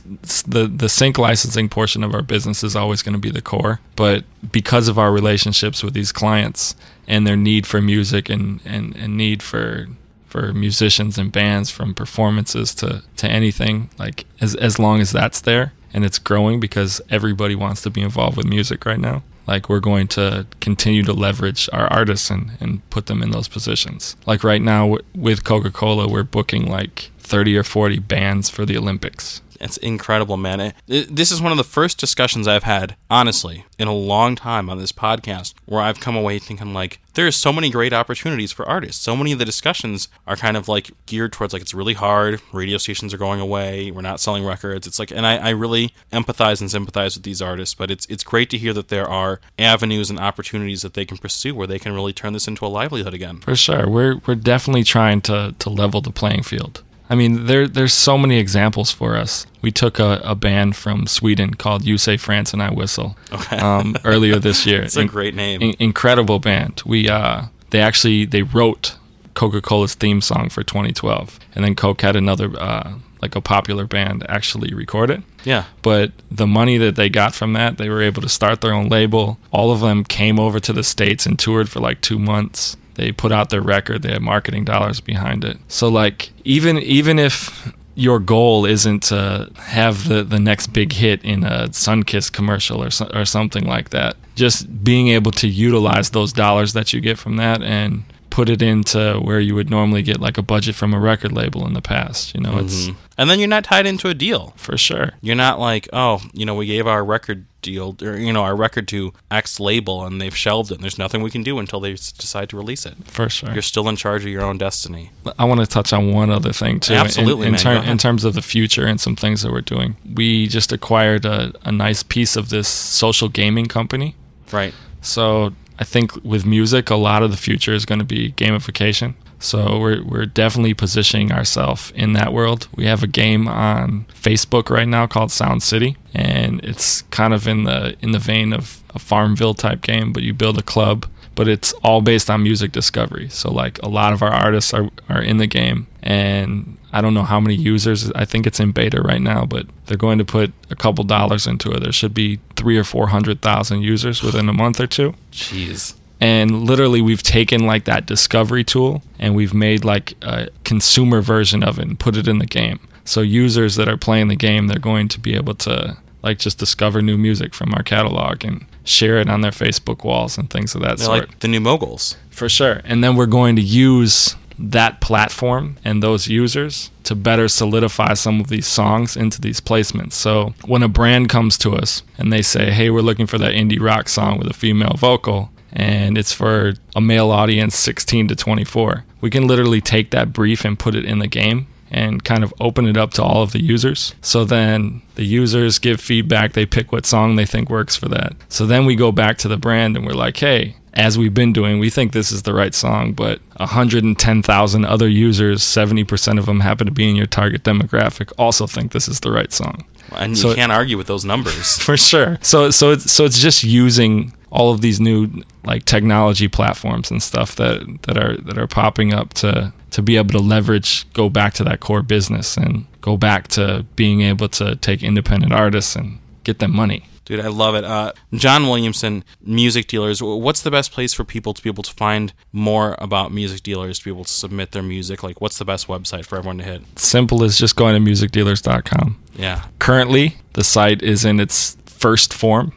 the 0.46 0.66
the 0.66 0.88
sync 0.88 1.18
licensing 1.18 1.68
portion 1.68 2.02
of 2.02 2.14
our 2.14 2.22
business 2.22 2.64
is 2.64 2.74
always 2.74 3.02
going 3.02 3.14
to 3.14 3.20
be 3.20 3.30
the 3.30 3.42
core, 3.42 3.80
but 3.96 4.24
because 4.50 4.88
of 4.88 4.98
our 4.98 5.12
relationships 5.12 5.82
with 5.82 5.94
these 5.94 6.12
clients 6.12 6.74
and 7.06 7.26
their 7.26 7.36
need 7.36 7.66
for 7.66 7.80
music 7.80 8.28
and 8.28 8.60
and, 8.64 8.96
and 8.96 9.16
need 9.16 9.42
for 9.42 9.86
for 10.26 10.52
musicians 10.52 11.18
and 11.18 11.32
bands 11.32 11.70
from 11.70 11.92
performances 11.92 12.74
to 12.76 13.02
to 13.16 13.28
anything 13.28 13.90
like 13.98 14.24
as 14.40 14.54
as 14.56 14.78
long 14.78 15.00
as 15.00 15.10
that's 15.10 15.40
there 15.40 15.72
and 15.92 16.04
it's 16.04 16.20
growing 16.20 16.60
because 16.60 17.00
everybody 17.10 17.56
wants 17.56 17.82
to 17.82 17.90
be 17.90 18.00
involved 18.00 18.36
with 18.36 18.46
music 18.46 18.86
right 18.86 19.00
now 19.00 19.24
like 19.50 19.68
we're 19.68 19.80
going 19.80 20.06
to 20.06 20.46
continue 20.60 21.02
to 21.02 21.12
leverage 21.12 21.68
our 21.72 21.86
artists 21.92 22.30
and, 22.30 22.52
and 22.60 22.88
put 22.90 23.06
them 23.06 23.22
in 23.22 23.32
those 23.32 23.48
positions. 23.48 24.16
Like 24.26 24.44
right 24.44 24.62
now 24.62 24.98
with 25.14 25.44
coca-cola 25.44 26.08
we're 26.08 26.22
booking 26.22 26.66
like 26.66 27.10
30 27.18 27.56
or 27.56 27.64
40 27.64 27.98
bands 28.00 28.48
for 28.48 28.64
the 28.64 28.76
olympics 28.76 29.40
It's 29.60 29.76
incredible, 29.76 30.36
man. 30.36 30.60
It, 30.60 30.74
it- 30.88 31.16
this 31.16 31.30
is 31.30 31.42
one 31.42 31.52
of 31.52 31.58
the 31.58 31.64
first 31.64 31.98
discussions 31.98 32.48
I've 32.48 32.62
had, 32.62 32.96
honestly, 33.10 33.66
in 33.78 33.88
a 33.88 33.94
long 33.94 34.34
time 34.36 34.70
on 34.70 34.78
this 34.78 34.92
podcast, 34.92 35.54
where 35.66 35.82
I've 35.82 36.00
come 36.00 36.16
away 36.16 36.38
thinking 36.38 36.72
like 36.72 37.00
there 37.14 37.26
are 37.26 37.32
so 37.32 37.52
many 37.52 37.70
great 37.70 37.92
opportunities 37.92 38.52
for 38.52 38.66
artists. 38.68 39.02
So 39.02 39.16
many 39.16 39.32
of 39.32 39.38
the 39.38 39.44
discussions 39.44 40.08
are 40.26 40.36
kind 40.36 40.56
of 40.56 40.68
like 40.68 40.92
geared 41.06 41.32
towards 41.32 41.52
like 41.52 41.60
it's 41.60 41.74
really 41.74 41.94
hard. 41.94 42.40
Radio 42.52 42.78
stations 42.78 43.12
are 43.12 43.18
going 43.18 43.40
away. 43.40 43.90
We're 43.90 44.00
not 44.00 44.20
selling 44.20 44.44
records. 44.44 44.86
It's 44.86 44.98
like, 44.98 45.10
and 45.10 45.26
I, 45.26 45.36
I 45.36 45.50
really 45.50 45.92
empathize 46.12 46.60
and 46.60 46.70
sympathize 46.70 47.16
with 47.16 47.24
these 47.24 47.42
artists. 47.42 47.74
But 47.74 47.90
it's 47.90 48.06
it's 48.06 48.24
great 48.24 48.48
to 48.50 48.58
hear 48.58 48.72
that 48.72 48.88
there 48.88 49.08
are 49.08 49.40
avenues 49.58 50.08
and 50.08 50.18
opportunities 50.20 50.82
that 50.82 50.94
they 50.94 51.04
can 51.04 51.18
pursue 51.18 51.54
where 51.54 51.66
they 51.66 51.78
can 51.78 51.92
really 51.92 52.12
turn 52.12 52.32
this 52.32 52.48
into 52.48 52.64
a 52.64 52.68
livelihood 52.68 53.12
again. 53.12 53.40
For 53.40 53.56
sure. 53.56 53.88
We're 53.90 54.16
we're 54.26 54.36
definitely 54.36 54.84
trying 54.84 55.20
to 55.22 55.54
to 55.58 55.68
level 55.68 56.00
the 56.00 56.12
playing 56.12 56.44
field. 56.44 56.82
I 57.10 57.16
mean, 57.16 57.46
there 57.46 57.66
there's 57.66 57.92
so 57.92 58.16
many 58.16 58.38
examples 58.38 58.90
for 58.92 59.16
us. 59.16 59.46
We 59.62 59.70
took 59.72 59.98
a, 59.98 60.20
a 60.24 60.34
band 60.34 60.76
from 60.76 61.06
Sweden 61.06 61.54
called 61.54 61.84
You 61.84 61.98
Say 61.98 62.16
France 62.16 62.52
and 62.54 62.62
I 62.62 62.70
Whistle 62.70 63.16
Okay, 63.32 63.58
um, 63.58 63.96
earlier 64.04 64.38
this 64.38 64.64
year. 64.70 64.82
it's 64.82 64.96
a 64.96 65.00
In- 65.02 65.06
great 65.08 65.34
name. 65.34 65.60
in- 65.60 65.74
incredible 65.78 66.38
band. 66.38 66.82
We 66.86 67.08
uh 67.08 67.42
they 67.70 67.80
actually 67.80 68.24
they 68.26 68.42
wrote 68.42 68.96
Coca-Cola's 69.34 69.94
theme 69.94 70.20
song 70.20 70.48
for 70.50 70.62
2012, 70.62 71.38
and 71.54 71.64
then 71.64 71.74
Coke 71.74 72.00
had 72.02 72.16
another 72.16 72.50
uh, 72.58 72.94
like 73.22 73.36
a 73.36 73.40
popular 73.40 73.86
band 73.86 74.24
actually 74.28 74.72
record 74.74 75.10
it. 75.10 75.22
yeah, 75.44 75.64
But 75.82 76.12
the 76.30 76.46
money 76.46 76.78
that 76.78 76.96
they 76.96 77.08
got 77.08 77.34
from 77.34 77.52
that, 77.52 77.76
they 77.78 77.88
were 77.88 78.02
able 78.02 78.22
to 78.22 78.28
start 78.28 78.60
their 78.60 78.72
own 78.72 78.88
label. 78.88 79.38
All 79.52 79.70
of 79.70 79.80
them 79.80 80.04
came 80.04 80.40
over 80.40 80.58
to 80.60 80.72
the 80.72 80.82
states 80.82 81.26
and 81.26 81.38
toured 81.38 81.68
for 81.68 81.80
like 81.80 82.00
two 82.00 82.18
months. 82.18 82.76
They 83.00 83.12
put 83.12 83.32
out 83.32 83.48
their 83.48 83.62
record. 83.62 84.02
They 84.02 84.12
have 84.12 84.20
marketing 84.20 84.66
dollars 84.66 85.00
behind 85.00 85.42
it. 85.42 85.56
So 85.68 85.88
like 85.88 86.32
even 86.44 86.76
even 86.80 87.18
if 87.18 87.72
your 87.94 88.18
goal 88.18 88.66
isn't 88.66 89.04
to 89.04 89.50
have 89.56 90.06
the, 90.06 90.22
the 90.22 90.38
next 90.38 90.66
big 90.74 90.92
hit 90.92 91.24
in 91.24 91.42
a 91.42 91.68
Sunkist 91.68 92.32
commercial 92.32 92.82
or, 92.82 92.90
so, 92.90 93.10
or 93.14 93.24
something 93.24 93.64
like 93.64 93.88
that. 93.88 94.16
Just 94.34 94.84
being 94.84 95.08
able 95.08 95.32
to 95.32 95.48
utilize 95.48 96.10
those 96.10 96.32
dollars 96.32 96.74
that 96.74 96.92
you 96.92 97.00
get 97.00 97.18
from 97.18 97.36
that 97.36 97.62
and 97.62 98.04
put 98.30 98.48
it 98.48 98.62
into 98.62 99.18
where 99.22 99.40
you 99.40 99.54
would 99.54 99.70
normally 99.70 100.02
get 100.02 100.20
like 100.20 100.38
a 100.38 100.42
budget 100.42 100.74
from 100.74 100.94
a 100.94 100.98
record 101.00 101.32
label 101.32 101.66
in 101.66 101.74
the 101.74 101.82
past. 101.82 102.34
You 102.34 102.40
know, 102.40 102.58
it's 102.58 102.86
mm-hmm. 102.86 102.98
And 103.18 103.28
then 103.28 103.38
you're 103.38 103.48
not 103.48 103.64
tied 103.64 103.86
into 103.86 104.08
a 104.08 104.14
deal. 104.14 104.54
for 104.56 104.78
sure. 104.78 105.10
You're 105.20 105.36
not 105.36 105.60
like, 105.60 105.88
oh, 105.92 106.22
you 106.32 106.46
know, 106.46 106.54
we 106.54 106.64
gave 106.64 106.86
our 106.86 107.04
record 107.04 107.44
deal 107.60 107.94
or 108.00 108.16
you 108.16 108.32
know 108.32 108.42
our 108.42 108.56
record 108.56 108.88
to 108.88 109.12
X 109.30 109.60
label 109.60 110.06
and 110.06 110.20
they've 110.20 110.34
shelved 110.36 110.70
it. 110.70 110.76
and 110.76 110.82
There's 110.82 110.96
nothing 110.98 111.20
we 111.20 111.30
can 111.30 111.42
do 111.42 111.58
until 111.58 111.80
they 111.80 111.92
decide 111.92 112.48
to 112.50 112.56
release 112.56 112.86
it. 112.86 112.94
For 113.04 113.28
sure. 113.28 113.52
You're 113.52 113.60
still 113.62 113.88
in 113.88 113.96
charge 113.96 114.22
of 114.22 114.30
your 114.30 114.42
own 114.42 114.56
destiny. 114.56 115.10
I 115.38 115.44
want 115.44 115.60
to 115.60 115.66
touch 115.66 115.92
on 115.92 116.12
one 116.12 116.30
other 116.30 116.52
thing 116.52 116.80
too. 116.80 116.94
in- 116.94 117.00
Absolutely, 117.00 117.46
in, 117.48 117.52
man. 117.52 117.60
ter- 117.60 117.82
in 117.82 117.98
terms 117.98 118.24
of 118.24 118.34
the 118.34 118.42
future 118.42 118.86
and 118.86 118.98
some 119.00 119.16
things 119.16 119.42
that 119.42 119.52
we're 119.52 119.60
doing. 119.60 119.96
We 120.14 120.46
just 120.46 120.72
acquired 120.72 121.24
a, 121.26 121.52
a 121.64 121.72
nice 121.72 122.02
piece 122.02 122.36
of 122.36 122.48
this 122.48 122.68
social 122.68 123.28
gaming 123.28 123.66
company. 123.66 124.14
Right. 124.50 124.72
So 125.02 125.52
I 125.80 125.84
think 125.84 126.22
with 126.22 126.44
music, 126.44 126.90
a 126.90 126.94
lot 126.94 127.22
of 127.22 127.30
the 127.30 127.38
future 127.38 127.72
is 127.72 127.86
going 127.86 128.00
to 128.00 128.04
be 128.04 128.32
gamification. 128.32 129.14
So 129.38 129.78
we're 129.80 130.04
we're 130.04 130.26
definitely 130.26 130.74
positioning 130.74 131.32
ourselves 131.32 131.90
in 131.96 132.12
that 132.12 132.34
world. 132.34 132.68
We 132.76 132.84
have 132.84 133.02
a 133.02 133.06
game 133.06 133.48
on 133.48 134.04
Facebook 134.12 134.68
right 134.68 134.86
now 134.86 135.06
called 135.06 135.32
Sound 135.32 135.62
City, 135.62 135.96
and 136.14 136.62
it's 136.62 137.02
kind 137.10 137.32
of 137.32 137.48
in 137.48 137.64
the 137.64 137.96
in 138.02 138.12
the 138.12 138.18
vein 138.18 138.52
of 138.52 138.82
a 138.94 138.98
Farmville 138.98 139.54
type 139.54 139.80
game, 139.80 140.12
but 140.12 140.22
you 140.22 140.34
build 140.34 140.58
a 140.58 140.62
club. 140.62 141.06
But 141.34 141.48
it's 141.48 141.72
all 141.82 142.02
based 142.02 142.28
on 142.28 142.42
music 142.42 142.70
discovery. 142.72 143.30
So 143.30 143.50
like 143.50 143.82
a 143.82 143.88
lot 143.88 144.12
of 144.12 144.22
our 144.22 144.30
artists 144.30 144.74
are, 144.74 144.90
are 145.08 145.22
in 145.22 145.38
the 145.38 145.46
game 145.46 145.86
and 146.02 146.76
I 146.92 147.00
don't 147.00 147.14
know 147.14 147.22
how 147.22 147.40
many 147.40 147.54
users. 147.54 148.10
I 148.12 148.24
think 148.24 148.46
it's 148.46 148.60
in 148.60 148.72
beta 148.72 149.00
right 149.00 149.20
now, 149.20 149.44
but 149.46 149.66
they're 149.86 149.96
going 149.96 150.18
to 150.18 150.24
put 150.24 150.52
a 150.70 150.76
couple 150.76 151.04
dollars 151.04 151.46
into 151.46 151.70
it. 151.72 151.80
There 151.82 151.92
should 151.92 152.14
be 152.14 152.40
three 152.56 152.76
or 152.78 152.84
four 152.84 153.08
hundred 153.08 153.40
thousand 153.42 153.82
users 153.82 154.22
within 154.22 154.48
a 154.48 154.52
month 154.52 154.80
or 154.80 154.86
two. 154.86 155.14
Jeez. 155.32 155.94
And 156.20 156.64
literally, 156.66 157.00
we've 157.00 157.22
taken 157.22 157.66
like 157.66 157.84
that 157.86 158.04
discovery 158.06 158.62
tool 158.64 159.02
and 159.18 159.34
we've 159.34 159.54
made 159.54 159.84
like 159.84 160.14
a 160.22 160.48
consumer 160.64 161.22
version 161.22 161.62
of 161.62 161.78
it 161.78 161.86
and 161.88 161.98
put 161.98 162.16
it 162.16 162.28
in 162.28 162.38
the 162.38 162.46
game. 162.46 162.78
So 163.04 163.22
users 163.22 163.76
that 163.76 163.88
are 163.88 163.96
playing 163.96 164.28
the 164.28 164.36
game, 164.36 164.66
they're 164.66 164.78
going 164.78 165.08
to 165.08 165.20
be 165.20 165.34
able 165.34 165.54
to 165.54 165.96
like 166.22 166.38
just 166.38 166.58
discover 166.58 167.00
new 167.00 167.16
music 167.16 167.54
from 167.54 167.72
our 167.74 167.82
catalog 167.82 168.44
and 168.44 168.66
share 168.84 169.16
it 169.18 169.30
on 169.30 169.40
their 169.40 169.50
Facebook 169.50 170.04
walls 170.04 170.36
and 170.36 170.50
things 170.50 170.74
of 170.74 170.82
that 170.82 170.98
They're 170.98 171.06
sort. 171.06 171.28
like 171.28 171.38
the 171.38 171.48
new 171.48 171.60
moguls. 171.60 172.16
For 172.28 172.48
sure. 172.50 172.82
And 172.84 173.02
then 173.02 173.16
we're 173.16 173.24
going 173.26 173.56
to 173.56 173.62
use 173.62 174.36
that 174.62 175.00
platform 175.00 175.78
and 175.84 176.02
those 176.02 176.28
users 176.28 176.90
to 177.04 177.14
better 177.14 177.48
solidify 177.48 178.14
some 178.14 178.40
of 178.40 178.48
these 178.48 178.66
songs 178.66 179.16
into 179.16 179.40
these 179.40 179.60
placements. 179.60 180.12
So 180.12 180.54
when 180.64 180.82
a 180.82 180.88
brand 180.88 181.28
comes 181.28 181.56
to 181.58 181.72
us 181.72 182.02
and 182.18 182.32
they 182.32 182.42
say, 182.42 182.70
hey, 182.70 182.90
we're 182.90 183.00
looking 183.00 183.26
for 183.26 183.38
that 183.38 183.54
indie 183.54 183.80
rock 183.80 184.08
song 184.08 184.38
with 184.38 184.48
a 184.48 184.54
female 184.54 184.94
vocal, 184.96 185.50
and 185.72 186.18
it's 186.18 186.32
for 186.32 186.74
a 186.94 187.00
male 187.00 187.30
audience 187.30 187.76
16 187.76 188.28
to 188.28 188.36
24, 188.36 189.04
we 189.20 189.30
can 189.30 189.46
literally 189.46 189.80
take 189.80 190.10
that 190.10 190.32
brief 190.32 190.64
and 190.64 190.78
put 190.78 190.94
it 190.94 191.04
in 191.04 191.20
the 191.20 191.28
game 191.28 191.66
and 191.90 192.22
kind 192.22 192.44
of 192.44 192.54
open 192.60 192.86
it 192.86 192.96
up 192.96 193.12
to 193.12 193.22
all 193.22 193.42
of 193.42 193.52
the 193.52 193.62
users. 193.62 194.14
So 194.20 194.44
then 194.44 195.02
the 195.16 195.24
users 195.24 195.78
give 195.78 196.00
feedback, 196.00 196.52
they 196.52 196.66
pick 196.66 196.92
what 196.92 197.06
song 197.06 197.36
they 197.36 197.46
think 197.46 197.68
works 197.68 197.96
for 197.96 198.08
that. 198.08 198.34
So 198.48 198.66
then 198.66 198.84
we 198.84 198.94
go 198.94 199.10
back 199.10 199.38
to 199.38 199.48
the 199.48 199.56
brand 199.56 199.96
and 199.96 200.06
we're 200.06 200.12
like, 200.12 200.36
hey, 200.36 200.76
as 200.94 201.16
we've 201.18 201.34
been 201.34 201.52
doing, 201.52 201.78
we 201.78 201.90
think 201.90 202.12
this 202.12 202.32
is 202.32 202.42
the 202.42 202.54
right 202.54 202.74
song, 202.74 203.12
but 203.12 203.40
110,000 203.58 204.84
other 204.84 205.08
users, 205.08 205.62
70% 205.62 206.38
of 206.38 206.46
them 206.46 206.60
happen 206.60 206.86
to 206.86 206.92
be 206.92 207.08
in 207.08 207.16
your 207.16 207.26
target 207.26 207.62
demographic, 207.62 208.32
also 208.38 208.66
think 208.66 208.92
this 208.92 209.08
is 209.08 209.20
the 209.20 209.30
right 209.30 209.52
song. 209.52 209.84
And 210.16 210.36
So- 210.36 210.50
you 210.50 210.56
can't 210.56 210.72
argue 210.72 210.96
with 210.96 211.06
those 211.06 211.24
numbers. 211.24 211.78
For 211.82 211.96
sure. 211.96 212.38
So 212.42 212.70
so 212.70 212.90
it's 212.90 213.10
so 213.12 213.24
it's 213.24 213.38
just 213.38 213.62
using 213.62 214.32
all 214.50 214.72
of 214.72 214.80
these 214.80 215.00
new 215.00 215.28
like 215.64 215.84
technology 215.84 216.48
platforms 216.48 217.10
and 217.10 217.22
stuff 217.22 217.54
that 217.56 217.82
that 218.02 218.16
are 218.18 218.36
that 218.38 218.58
are 218.58 218.66
popping 218.66 219.14
up 219.14 219.32
to 219.34 219.72
to 219.90 220.02
be 220.02 220.16
able 220.16 220.30
to 220.30 220.38
leverage 220.40 221.06
go 221.12 221.28
back 221.28 221.54
to 221.54 221.64
that 221.64 221.78
core 221.80 222.02
business 222.02 222.56
and 222.56 222.86
go 223.00 223.16
back 223.16 223.46
to 223.48 223.84
being 223.94 224.22
able 224.22 224.48
to 224.48 224.74
take 224.76 225.02
independent 225.04 225.52
artists 225.52 225.94
and 225.94 226.18
get 226.42 226.58
them 226.58 226.74
money. 226.74 227.04
Dude, 227.30 227.38
I 227.38 227.46
love 227.46 227.76
it. 227.76 227.84
Uh, 227.84 228.12
John 228.34 228.64
Williamson, 228.64 229.22
Music 229.40 229.86
Dealers. 229.86 230.20
What's 230.20 230.62
the 230.62 230.70
best 230.72 230.90
place 230.90 231.14
for 231.14 231.22
people 231.22 231.54
to 231.54 231.62
be 231.62 231.70
able 231.70 231.84
to 231.84 231.92
find 231.92 232.32
more 232.50 232.96
about 232.98 233.30
music 233.30 233.62
dealers, 233.62 234.00
to 234.00 234.04
be 234.04 234.10
able 234.10 234.24
to 234.24 234.32
submit 234.32 234.72
their 234.72 234.82
music? 234.82 235.22
Like, 235.22 235.40
what's 235.40 235.56
the 235.56 235.64
best 235.64 235.86
website 235.86 236.26
for 236.26 236.36
everyone 236.38 236.58
to 236.58 236.64
hit? 236.64 236.82
Simple 236.98 237.44
as 237.44 237.56
just 237.56 237.76
going 237.76 237.94
to 237.94 238.10
musicdealers.com. 238.10 239.22
Yeah. 239.36 239.66
Currently, 239.78 240.38
the 240.54 240.64
site 240.64 241.04
is 241.04 241.24
in 241.24 241.38
its 241.38 241.76
first 241.86 242.34
form. 242.34 242.72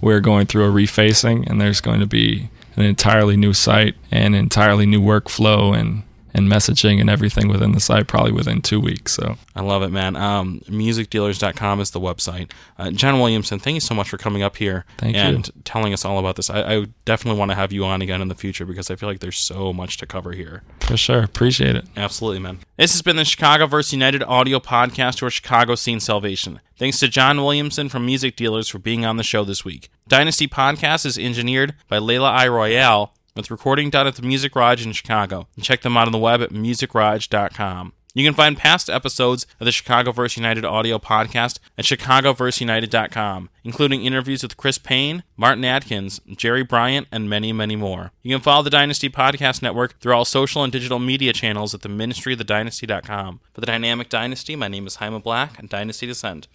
We're 0.00 0.20
going 0.20 0.46
through 0.46 0.66
a 0.66 0.72
refacing, 0.72 1.50
and 1.50 1.60
there's 1.60 1.80
going 1.80 1.98
to 1.98 2.06
be 2.06 2.50
an 2.76 2.84
entirely 2.84 3.36
new 3.36 3.52
site 3.52 3.96
and 4.12 4.36
entirely 4.36 4.86
new 4.86 5.00
workflow 5.02 5.76
and 5.76 6.04
and 6.34 6.48
messaging 6.48 7.00
and 7.00 7.08
everything 7.08 7.48
within 7.48 7.72
the 7.72 7.80
site 7.80 8.06
probably 8.06 8.32
within 8.32 8.60
two 8.62 8.80
weeks. 8.80 9.12
So 9.12 9.36
I 9.56 9.62
love 9.62 9.82
it, 9.82 9.90
man. 9.90 10.16
Um, 10.16 10.60
musicdealers.com 10.68 11.80
is 11.80 11.90
the 11.90 12.00
website. 12.00 12.50
Uh, 12.78 12.90
John 12.90 13.18
Williamson, 13.18 13.58
thank 13.58 13.74
you 13.74 13.80
so 13.80 13.94
much 13.94 14.08
for 14.08 14.18
coming 14.18 14.42
up 14.42 14.56
here 14.56 14.84
Thank 14.98 15.16
you. 15.16 15.22
and 15.22 15.50
telling 15.64 15.92
us 15.92 16.04
all 16.04 16.18
about 16.18 16.36
this. 16.36 16.50
I, 16.50 16.60
I 16.60 16.86
definitely 17.04 17.38
want 17.38 17.50
to 17.50 17.54
have 17.54 17.72
you 17.72 17.84
on 17.84 18.02
again 18.02 18.20
in 18.22 18.28
the 18.28 18.34
future 18.34 18.64
because 18.66 18.90
I 18.90 18.96
feel 18.96 19.08
like 19.08 19.20
there's 19.20 19.38
so 19.38 19.72
much 19.72 19.96
to 19.98 20.06
cover 20.06 20.32
here. 20.32 20.62
for 20.80 20.96
sure, 20.96 21.22
appreciate 21.22 21.76
it. 21.76 21.86
Absolutely, 21.96 22.40
man. 22.40 22.58
This 22.76 22.92
has 22.92 23.02
been 23.02 23.16
the 23.16 23.22
ChicagoVerseUnited 23.22 24.24
audio 24.26 24.60
podcast 24.60 25.22
or 25.22 25.30
Chicago 25.30 25.74
Scene 25.74 26.00
Salvation. 26.00 26.60
Thanks 26.76 27.00
to 27.00 27.08
John 27.08 27.38
Williamson 27.38 27.88
from 27.88 28.06
Music 28.06 28.36
Dealers 28.36 28.68
for 28.68 28.78
being 28.78 29.04
on 29.04 29.16
the 29.16 29.24
show 29.24 29.44
this 29.44 29.64
week. 29.64 29.88
Dynasty 30.06 30.46
Podcast 30.46 31.04
is 31.04 31.18
engineered 31.18 31.74
by 31.88 31.98
Layla 31.98 32.30
I. 32.30 32.46
Royale 32.48 33.12
with 33.38 33.50
recording 33.52 33.88
done 33.88 34.08
at 34.08 34.16
the 34.16 34.22
Music 34.22 34.52
Garage 34.52 34.84
in 34.84 34.92
Chicago. 34.92 35.46
And 35.54 35.64
check 35.64 35.82
them 35.82 35.96
out 35.96 36.06
on 36.06 36.12
the 36.12 36.18
web 36.18 36.42
at 36.42 36.50
musicgarage.com. 36.50 37.92
You 38.12 38.24
can 38.24 38.34
find 38.34 38.56
past 38.56 38.90
episodes 38.90 39.46
of 39.60 39.64
the 39.64 39.70
ChicagoVerseUnited 39.70 40.64
audio 40.64 40.98
podcast 40.98 41.60
at 41.76 41.84
chicagoverseunited.com, 41.84 43.48
including 43.62 44.04
interviews 44.04 44.42
with 44.42 44.56
Chris 44.56 44.76
Payne, 44.78 45.22
Martin 45.36 45.64
Atkins, 45.64 46.20
Jerry 46.34 46.64
Bryant, 46.64 47.06
and 47.12 47.30
many, 47.30 47.52
many 47.52 47.76
more. 47.76 48.10
You 48.22 48.34
can 48.34 48.42
follow 48.42 48.64
the 48.64 48.70
Dynasty 48.70 49.08
Podcast 49.08 49.62
Network 49.62 50.00
through 50.00 50.14
all 50.14 50.24
social 50.24 50.64
and 50.64 50.72
digital 50.72 50.98
media 50.98 51.32
channels 51.32 51.74
at 51.74 51.82
the 51.82 51.88
ministryofthedynasty.com. 51.88 53.40
For 53.52 53.60
the 53.60 53.66
Dynamic 53.66 54.08
Dynasty, 54.08 54.56
my 54.56 54.66
name 54.66 54.88
is 54.88 54.96
Jaime 54.96 55.20
Black, 55.20 55.60
and 55.60 55.68
Dynasty 55.68 56.08
Descent. 56.08 56.48